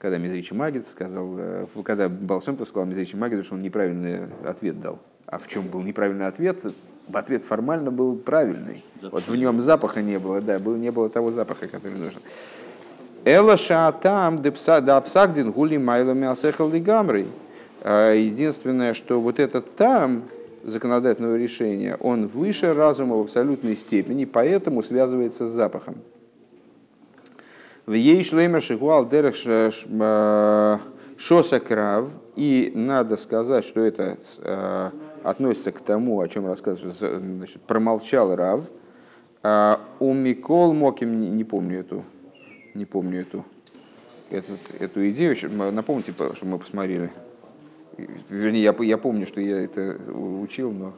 [0.05, 4.99] Когда Мизричи Магид сказал, э, когда Балсемтов сказал Мизричи Магиду, что он неправильный ответ дал.
[5.25, 6.59] А в чем был неправильный ответ?
[7.11, 8.85] ответ формально был правильный.
[9.01, 12.21] Вот в нем запаха не было, да, был, не было того запаха, который нужен.
[13.25, 17.27] Эла шаатам да псагдин гули майлами асехал гамрой.
[17.81, 20.25] А, единственное, что вот этот там
[20.65, 25.95] законодательного решения, он выше разума в абсолютной степени, поэтому связывается с запахом.
[27.87, 29.35] В ей шлеймер шигуал дерех
[31.19, 34.17] шосакрав, и надо сказать, что это
[35.23, 38.65] относится к тому, о чем рассказывает, значит, промолчал Рав.
[39.43, 42.05] А у Микол Моким, не помню эту,
[42.75, 43.45] не помню эту,
[44.31, 45.37] эту, эту идею.
[45.73, 47.13] Напомните, что мы посмотрели.
[48.31, 50.95] Вернее, я, я помню, что я это учил, но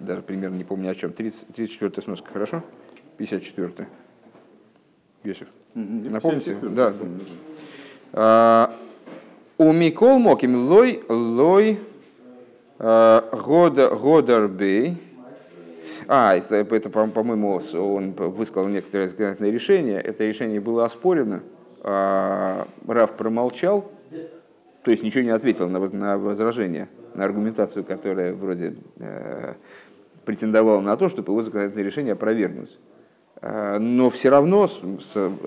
[0.00, 1.12] даже примерно не помню о чем.
[1.12, 2.64] 30, 34 сноска, хорошо?
[3.16, 3.88] 54
[5.22, 5.48] Йосиф.
[5.74, 6.56] Напомните?
[6.62, 6.96] Да, да.
[8.12, 8.76] А,
[9.58, 11.78] у Микол Моким лой, лой
[12.78, 14.96] Годербей.
[16.06, 20.00] А, это, это по-моему, он высказал некоторое законодательное решение.
[20.00, 21.42] Это решение было оспорено.
[21.82, 23.90] А Раф промолчал,
[24.82, 29.54] то есть ничего не ответил на, на возражение, на аргументацию, которая вроде э,
[30.24, 32.78] претендовала на то, чтобы его законодательное решение опровергнуть.
[33.40, 34.68] Э, но все равно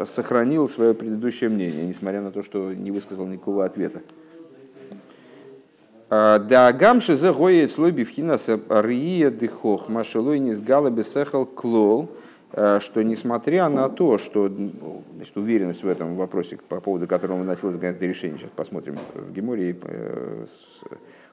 [0.05, 4.01] сохранил свое предыдущее мнение, несмотря на то, что не высказал никакого ответа.
[6.09, 12.11] Да гамши за гоет слой бифхинас рия дыхох машелой не сгала бесехал клол,
[12.51, 17.75] э, что несмотря на то, что значит, уверенность в этом вопросе, по поводу которого выносилось
[17.75, 20.45] законодательное решение, сейчас посмотрим в Геморе и э,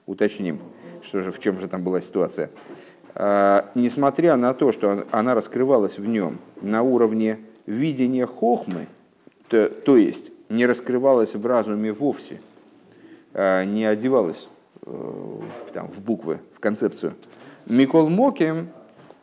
[0.07, 0.61] уточним,
[1.03, 2.51] что же, в чем же там была ситуация.
[3.15, 8.87] Э, несмотря на то, что она раскрывалась в нем на уровне видения хохмы,
[9.49, 12.41] то, то есть не раскрывалась в разуме вовсе,
[13.35, 14.49] не одевалась
[14.81, 17.15] в, там, в буквы, в концепцию.
[17.67, 18.69] Микол Моким,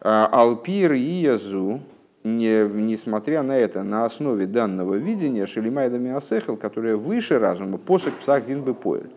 [0.02, 1.82] а, Алпир и Язу,
[2.24, 8.46] не, несмотря на это, на основе данного видения Шелимайда Миасехал, которое выше разума, посок псах
[8.46, 9.10] дин бепоэль,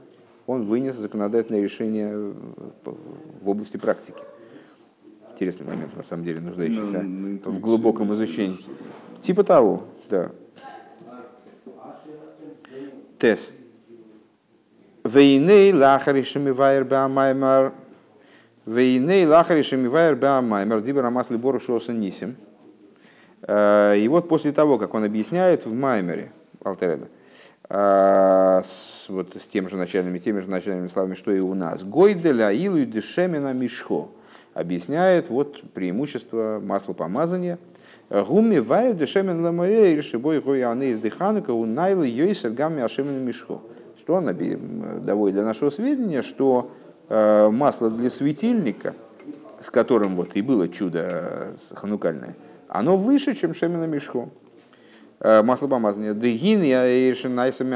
[0.46, 2.32] он вынес законодательное решение
[2.84, 4.22] в области практики.
[5.38, 8.58] Интересный момент, на самом деле, нуждающийся в глубоком изучении.
[9.22, 10.32] Типа того, да.
[13.20, 13.52] Тес.
[15.04, 17.72] Вейней лахари шамивайр баамаймар.
[18.66, 20.80] Вейней лахари шамивайр баамаймар.
[20.80, 22.34] Дибер амас либору шоса нисим.
[23.42, 26.32] Э, и вот после того, как он объясняет в Маймере,
[26.64, 27.06] Алтереда,
[27.68, 31.84] э, с, вот с тем же начальными, теми же начальными словами, что и у нас.
[31.84, 34.10] Гойделя илу дешемина мишхо.
[34.58, 37.60] Объясняет вот преимущество масла помазания.
[38.10, 43.60] Гуми ваю дешемен ламаэ решибой гояны из дыханука у найлы йойсер гамми ашемина мишхо
[44.00, 46.70] что он доводит для нашего сведения, что
[47.10, 48.94] э, масло для светильника,
[49.60, 52.34] с которым вот и было чудо э, ханукальное,
[52.68, 54.30] оно выше, чем шемена мешко.
[55.20, 56.14] масло помазания.
[56.14, 56.82] Дегин я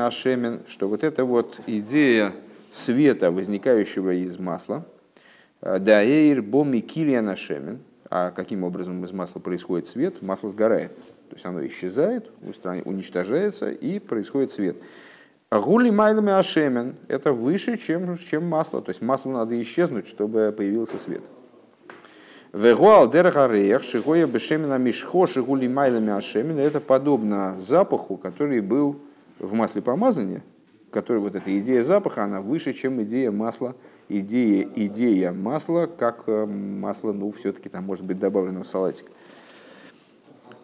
[0.06, 2.32] ашемен, что вот эта вот идея
[2.70, 4.86] света, возникающего из масла,
[5.62, 7.80] даэйр боми килиана шемен,
[8.10, 10.20] а каким образом из масла происходит свет?
[10.20, 10.94] Масло сгорает.
[11.30, 12.30] То есть оно исчезает,
[12.84, 14.76] уничтожается и происходит свет.
[15.50, 18.82] Гули майлами ашемен– это выше, чем, чем масло.
[18.82, 21.22] То есть маслу надо исчезнуть, чтобы появился свет.
[22.52, 29.00] Вегуал дергареях шигоя бешемина мишхо шигули майлами ашемен– это подобно запаху, который был
[29.38, 30.42] в масле помазания,
[30.90, 33.74] который вот эта идея запаха, она выше, чем идея масла,
[34.08, 39.06] идея, идея масла, как э, масло, ну, все-таки там может быть добавлено в салатик.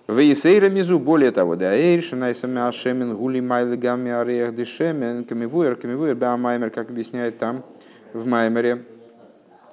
[0.08, 5.24] Вейсейра мизу, более того, да, эйр, шинайсами ашемен, гули майлы гамми ареях дешемен,
[6.70, 7.62] как объясняет там
[8.14, 8.84] в маймере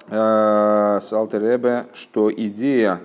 [0.09, 2.99] э, с Алтеребе, что идея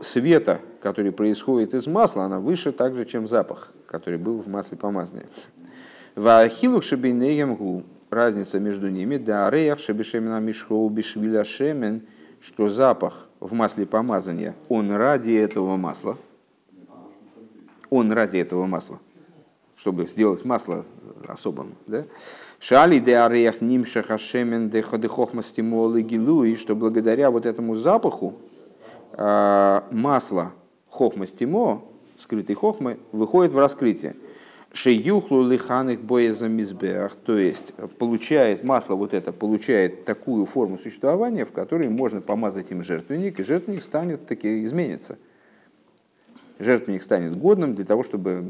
[0.00, 5.26] света, который происходит из масла, она выше также, чем запах, который был в масле помазания.
[6.14, 12.02] Вахилух шабинеем гу, разница между ними, да, ареях шабишемена мишхоу бишвиля шемен,
[12.40, 16.16] что запах в масле помазания, он ради этого масла,
[17.90, 18.98] он ради этого масла,
[19.76, 20.84] чтобы сделать масло
[21.26, 22.04] особым, да?
[22.60, 28.34] Шали де ареях нимша хашемен де ходехохмастимолы гилуи, что благодаря вот этому запаху
[29.14, 30.52] а, масло
[30.90, 31.82] хохмастимо,
[32.18, 34.14] скрытой хохмы, выходит в раскрытие.
[34.74, 41.52] Шеюхлу лиханых боеза мизбеах, то есть получает масло вот это, получает такую форму существования, в
[41.52, 45.18] которой можно помазать им жертвенник, и жертвенник станет таки изменится.
[46.58, 48.42] Жертвенник станет годным для того, чтобы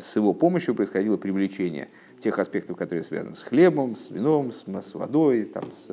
[0.00, 1.88] с его помощью происходило привлечение
[2.18, 5.86] тех аспектов, которые связаны с хлебом, с вином, с, водой, там, с,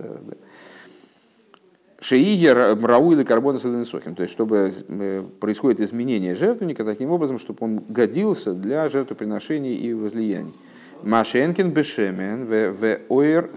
[2.06, 7.58] Шеигер мрауил и карбона сохим, то есть чтобы э, происходит изменение жертвенника таким образом, чтобы
[7.62, 10.54] он годился для жертвоприношений и возлияний.
[11.02, 13.50] Машенкин бешемен в оир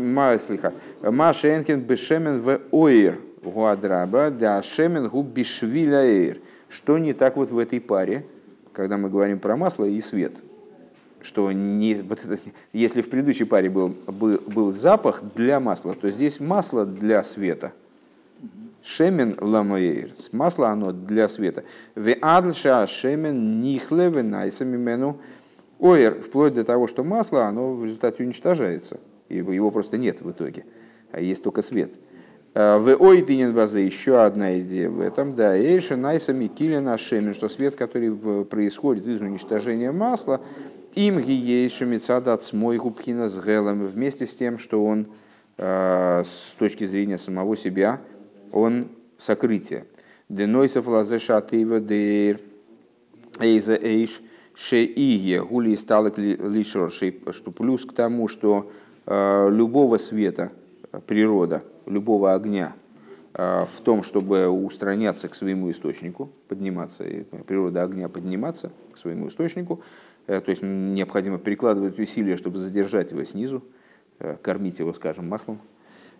[0.00, 0.72] маслиха.
[1.02, 6.38] Машенкин бешемен в оир гуадраба да шемен гу бишвиляэйр.
[6.70, 8.24] Что не так вот в этой паре,
[8.72, 10.32] когда мы говорим про масло и свет?
[11.24, 12.38] Что не, вот это,
[12.72, 17.72] если в предыдущей паре был, был, был запах для масла, то здесь масло для света.
[18.82, 20.10] Шемен ламоэйр.
[20.32, 21.64] Масло оно для света.
[21.94, 25.18] Ве адлша шемен нихле венайсамимену
[25.78, 26.16] ойр.
[26.20, 29.00] Вплоть до того, что масло оно в результате уничтожается.
[29.30, 30.66] Его, его просто нет в итоге.
[31.12, 31.94] А есть только свет.
[32.54, 37.48] «Э, в ойдинен базы еще одна идея в этом, да, эйша найсами килина шемен, что
[37.48, 38.14] свет, который
[38.44, 40.40] происходит из уничтожения масла,
[40.94, 45.08] им гиейшу мецадат мой губхина с гелом, вместе с тем, что он
[45.56, 48.00] э, с точки зрения самого себя,
[48.52, 48.88] он
[49.18, 49.86] сокрытие.
[50.28, 52.40] Денойсов лазеша тыва дейр
[53.40, 54.20] эйза эйш
[54.54, 58.70] шеие гули сталок лишор, что плюс к тому, что
[59.06, 60.52] э, любого света
[61.06, 62.83] природа, любого огня э,
[63.34, 67.04] в том, чтобы устраняться к своему источнику, подниматься,
[67.46, 69.82] природа огня подниматься к своему источнику,
[70.26, 73.62] Э, то есть необходимо прикладывать усилия, чтобы задержать его снизу,
[74.18, 75.60] э, кормить его, скажем, маслом.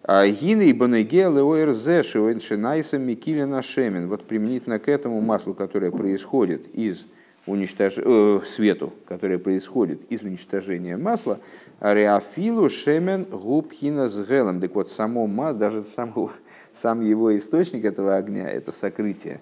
[0.02, 4.08] А гины и банегел ОРЗ шиоиншинайса микилина шемен.
[4.08, 7.06] Вот применительно к этому маслу, которое происходит из
[7.46, 7.94] уничтож...
[7.96, 11.40] э, свету, которое происходит из уничтожения масла,
[11.80, 14.60] ариафилу шемен губхина с гелом.
[14.60, 16.12] Так вот, само масло, даже сам,
[16.74, 19.40] сам его источник этого огня, это сокрытие.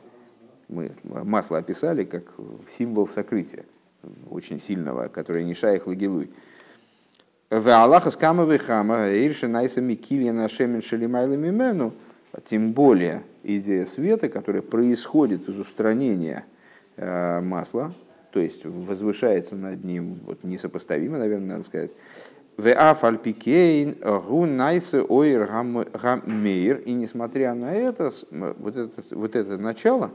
[0.69, 2.33] Мы масло описали как
[2.69, 3.65] символ сокрытия
[4.31, 6.31] очень сильного, который не шаях лагилуй.
[7.51, 11.93] В Аллаха с камовой хама, Ирши Найса Микилья на Шемен Шалимайла Мимену,
[12.45, 16.47] тем более идея света, которая происходит из устранения
[16.97, 17.93] э, масла,
[18.31, 21.95] то есть возвышается над ним, вот несопоставимо, наверное, надо сказать,
[22.57, 23.97] ואף על פי כן
[24.27, 26.79] הוא נעשה אור המאיר.
[26.79, 30.11] И несмотря на это, вот это, вот это начало,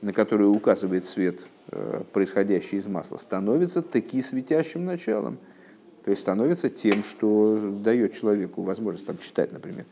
[0.00, 5.38] на которое указывает свет, э, происходящий из масла, становится таки светящим началом.
[6.04, 9.84] То есть становится тем, что дает человеку возможность там, читать, например.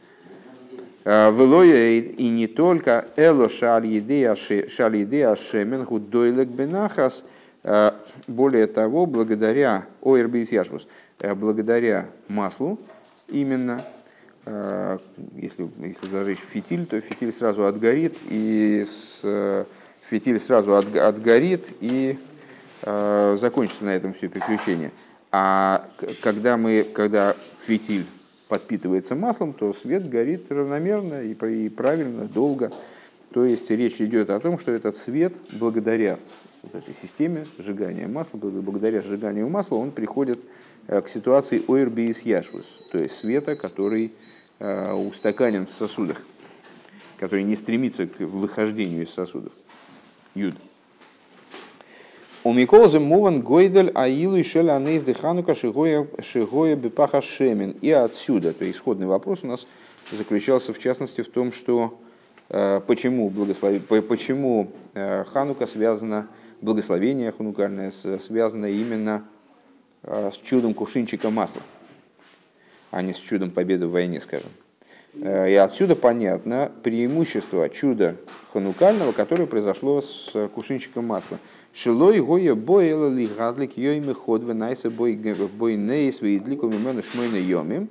[1.05, 7.25] «Э, ולא עוד и не только אלא שעל ידי השמן הוא דולק בנחת,
[7.63, 7.93] э,
[8.27, 10.89] более того, благодаря ойрбис яшмус,
[11.21, 12.81] благодаря маслу
[13.29, 13.85] именно,
[14.47, 19.67] если, если зажечь фитиль, то фитиль сразу отгорит и с
[20.11, 22.19] фитиль сразу от, отгорит и
[22.83, 24.91] э, закончится на этом все приключение.
[25.31, 25.89] А
[26.21, 28.05] когда, мы, когда фитиль
[28.49, 32.73] подпитывается маслом, то свет горит равномерно и, и правильно, долго.
[33.33, 36.19] То есть речь идет о том, что этот свет, благодаря
[36.63, 40.41] вот этой системе сжигания масла, благодаря сжиганию масла, он приходит
[40.87, 44.13] к ситуации ойрбиис яшвус, то есть света, который
[44.59, 46.21] устаканен в сосудах,
[47.19, 49.53] который не стремится к выхождению из сосудов.
[50.35, 50.55] Юд.
[52.43, 57.73] У Миколза Муван Гойдель Аилу и Шеля Анейс Деханука Шигоя Бепаха Шемин.
[57.83, 59.67] И отсюда, то есть исходный вопрос у нас
[60.11, 62.01] заключался в частности в том, что
[62.49, 66.29] э, почему, благослови, почему э, Ханука связана,
[66.63, 69.40] благословение ханукальное связано именно э,
[70.03, 71.63] с чудом кувшинчика масла,
[72.91, 74.51] а не с чудом победы в войне, скажем.
[75.15, 78.17] И отсюда понятно преимущество чуда
[78.53, 81.39] ханукального, которое произошло с кувшинчиком масла.
[81.73, 87.89] Шилой гоя боела ли гадлик йойми ход венайса бой нейс вейдлику мимену шмойна йоми,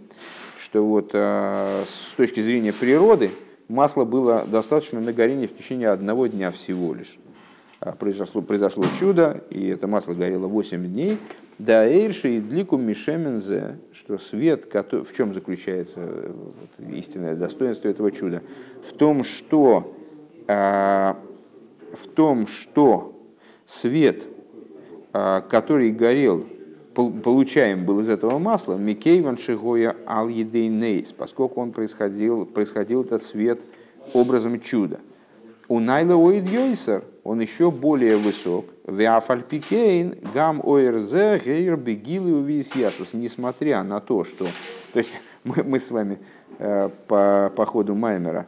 [0.60, 3.32] что вот э, с точки зрения природы
[3.68, 7.18] масло было достаточно на горение в течение одного дня всего лишь.
[7.80, 11.18] А произошло, произошло чудо, и это масло горело 8 дней.
[11.60, 18.42] Да эйрши и длику мишемензе, что свет, в чем заключается вот, истинное достоинство этого чуда?
[18.82, 19.94] В том, что,
[20.48, 21.14] э,
[21.94, 23.14] в том, что
[23.66, 24.24] свет,
[25.14, 26.46] а, который горел,
[26.94, 33.62] получаем был из этого масла, מכיוון שהיה על נס, поскольку он происходил, происходил этот свет
[34.14, 35.00] образом чуда.
[35.68, 38.66] הוא נעלה עוד יותר он еще более высок.
[38.90, 43.14] ואף על פי כן גם אור זה האיר בגילוי ובהתיישבות.
[43.14, 44.46] Несмотря на то, что...
[44.94, 45.12] То есть
[45.44, 46.20] мы, мы с вами
[46.58, 48.46] э, по, по ходу Маймера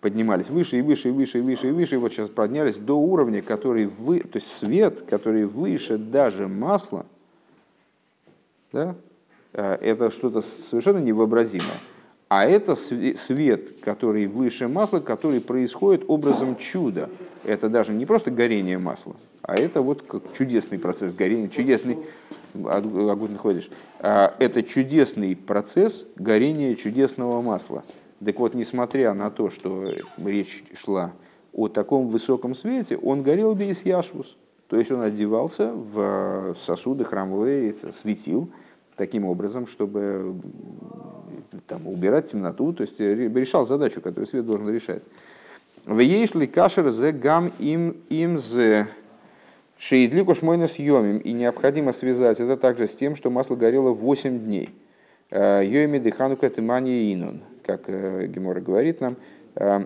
[0.00, 2.98] поднимались выше и выше и выше и выше и выше, и вот сейчас поднялись до
[2.98, 7.06] уровня, который вы, то есть свет, который выше даже масла,
[8.72, 8.94] да,
[9.52, 11.78] э, это что-то совершенно невообразимое.
[12.28, 17.08] А это свет, который выше масла, который происходит образом чуда.
[17.46, 21.96] Это даже не просто горение масла, а это вот как чудесный процесс горения, чудесный,
[22.54, 23.70] огонь находишь,
[24.00, 27.84] а это чудесный процесс горения чудесного масла.
[28.24, 31.12] Так вот, несмотря на то, что речь шла
[31.52, 34.36] о таком высоком свете, он горел без яшвус.
[34.66, 38.50] То есть он одевался в сосуды храмовые, светил
[38.96, 40.34] таким образом, чтобы
[41.68, 45.04] там, убирать темноту, то есть решал задачу, которую свет должен решать.
[45.86, 48.88] В ли кашер зе гам им им зе
[49.78, 51.18] шейдлику шмойна съемим.
[51.18, 54.70] И необходимо связать это также с тем, что масло горело 8 дней.
[55.30, 59.16] Э, Йоми дыханука тымани инун как э, Гемора говорит нам,
[59.56, 59.84] э,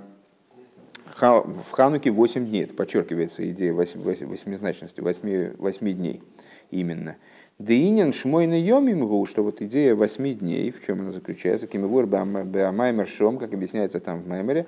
[1.16, 6.22] в Хануке 8 дней, это подчеркивается идея восьмизначности, 8, 8 дней
[6.70, 7.16] именно.
[7.59, 13.09] Деинин шмойна йомимгу, что вот идея 8 дней, в чем она заключается, кимевур беамаймер
[13.39, 14.66] как объясняется там в Маймере,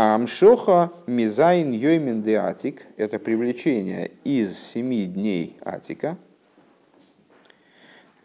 [0.00, 6.16] Амшоха мизайн йоймин де атик, это привлечение из семи дней атика,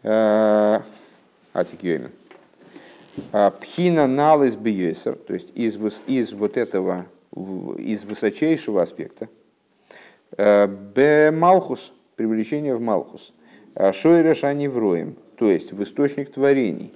[0.02, 0.78] э,
[1.52, 2.12] атик йоймин,
[3.30, 5.76] а, пхина налыс бьесер, то есть из,
[6.06, 7.04] из вот этого,
[7.34, 9.28] из высочайшего аспекта,
[10.38, 13.34] э, б малхус, привлечение в малхус,
[13.74, 16.94] а, шойреш аневроем, то есть в источник творений.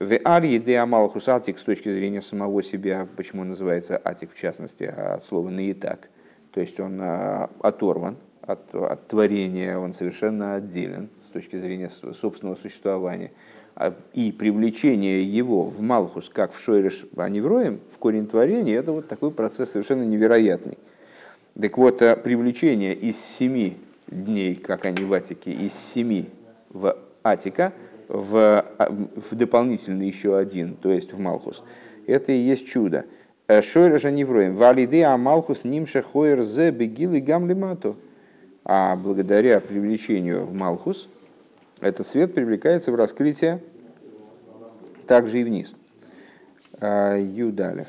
[0.00, 4.84] В арье де амалхус атик с точки зрения самого себя, почему называется атик в частности,
[4.84, 6.08] от слова наитак,
[6.52, 12.56] то есть он а, оторван от, от творения, он совершенно отделен с точки зрения собственного
[12.56, 13.30] существования–
[13.74, 19.08] а, и привлечение его в Малхус, как в Шойреш Аневроем, в корень творения, это вот
[19.08, 20.76] такой процесс совершенно невероятный.
[21.58, 26.28] Так вот, а, привлечение из семи дней, как они в Атике, из семи
[26.68, 27.72] в Атика,
[28.10, 28.92] в, а,
[29.30, 31.62] в дополнительный еще один, то есть в Малхус,
[32.06, 33.06] это и есть чудо.
[33.46, 37.96] Э, Шойреш Аневроем, валиды Амалхус нимша хойер зе бегилы гамлимату.
[38.64, 41.08] А благодаря привлечению в Малхус,
[41.80, 43.60] этот свет привлекается в раскрытие
[45.06, 45.72] также и вниз.
[46.80, 47.88] А, Юдалев.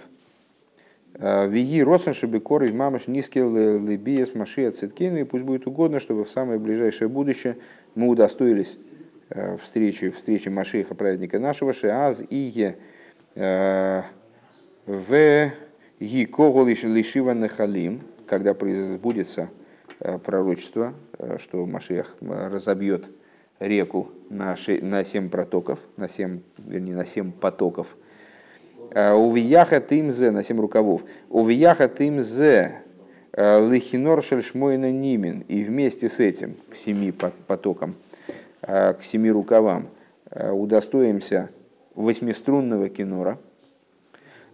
[1.16, 6.26] А, Виги Росан Шабикор и Мамаш Нискел Либиес Машия Циткейну, и пусть будет угодно, чтобы
[6.26, 7.58] в самое ближайшее будущее
[7.96, 8.78] мы удостоились
[9.62, 12.78] встречи, встречи Машиха, праведника нашего, Шиаз и Е
[14.86, 15.52] в
[16.00, 19.50] Гикогол Лишива Нахалим, когда сбудется
[20.24, 20.94] пророчество,
[21.38, 23.06] что Машиах разобьет
[23.60, 27.96] реку на, на 7 протоков, на 7, вернее, на 7 потоков.
[28.90, 31.04] Увияха тимзе, на 7 рукавов.
[31.30, 32.82] Увияха тимзе
[33.38, 35.46] лихинор шельшмойна нимин.
[35.48, 37.96] И вместе с этим, к семи потокам,
[38.72, 39.90] к семи рукавам,
[40.32, 41.50] удостоимся
[41.96, 43.38] восьмиструнного кинора.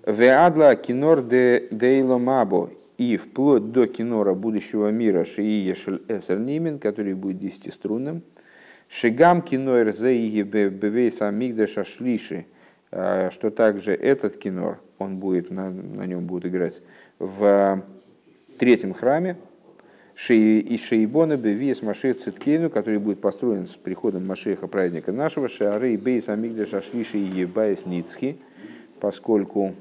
[0.06, 2.70] Веадла кинор де дейло мабо.
[2.98, 8.24] И вплоть до кинора будущего мира שיהיה של עשר נימין, который будет десятиструнным.
[8.90, 12.48] שגם כינור זה יהיה בבית המקדש השלישי.
[12.90, 16.82] Что также этот кинор, он будет, на, на нем будет играть
[17.20, 17.84] в
[18.58, 19.36] третьем храме,
[20.30, 26.28] и שיבנה בביאת משיח צדקנו, который будет построен с приходом Машеха, праведника нашего, שהרי בית
[26.28, 28.38] המקדש השלישי יהיה בית נצחי,
[29.00, 29.76] поскольку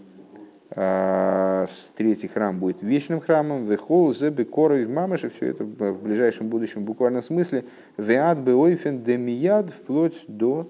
[0.70, 6.84] э, третий храм будет вечным храмом, Вехол Зебе Коров Мамаши, все это в ближайшем будущем
[6.84, 7.64] буквальном смысле,
[7.96, 10.66] Веад Беойфен Демияд, вплоть до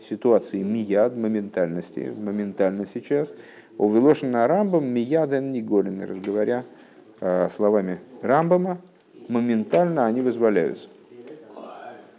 [0.00, 3.34] ситуации мияд, моментальности, моментально сейчас,
[3.76, 6.64] Увелошен Рамбам Мияден Ниголин, разговоря
[7.50, 8.80] словами Рамбама,
[9.30, 10.88] моментально они вызволяются.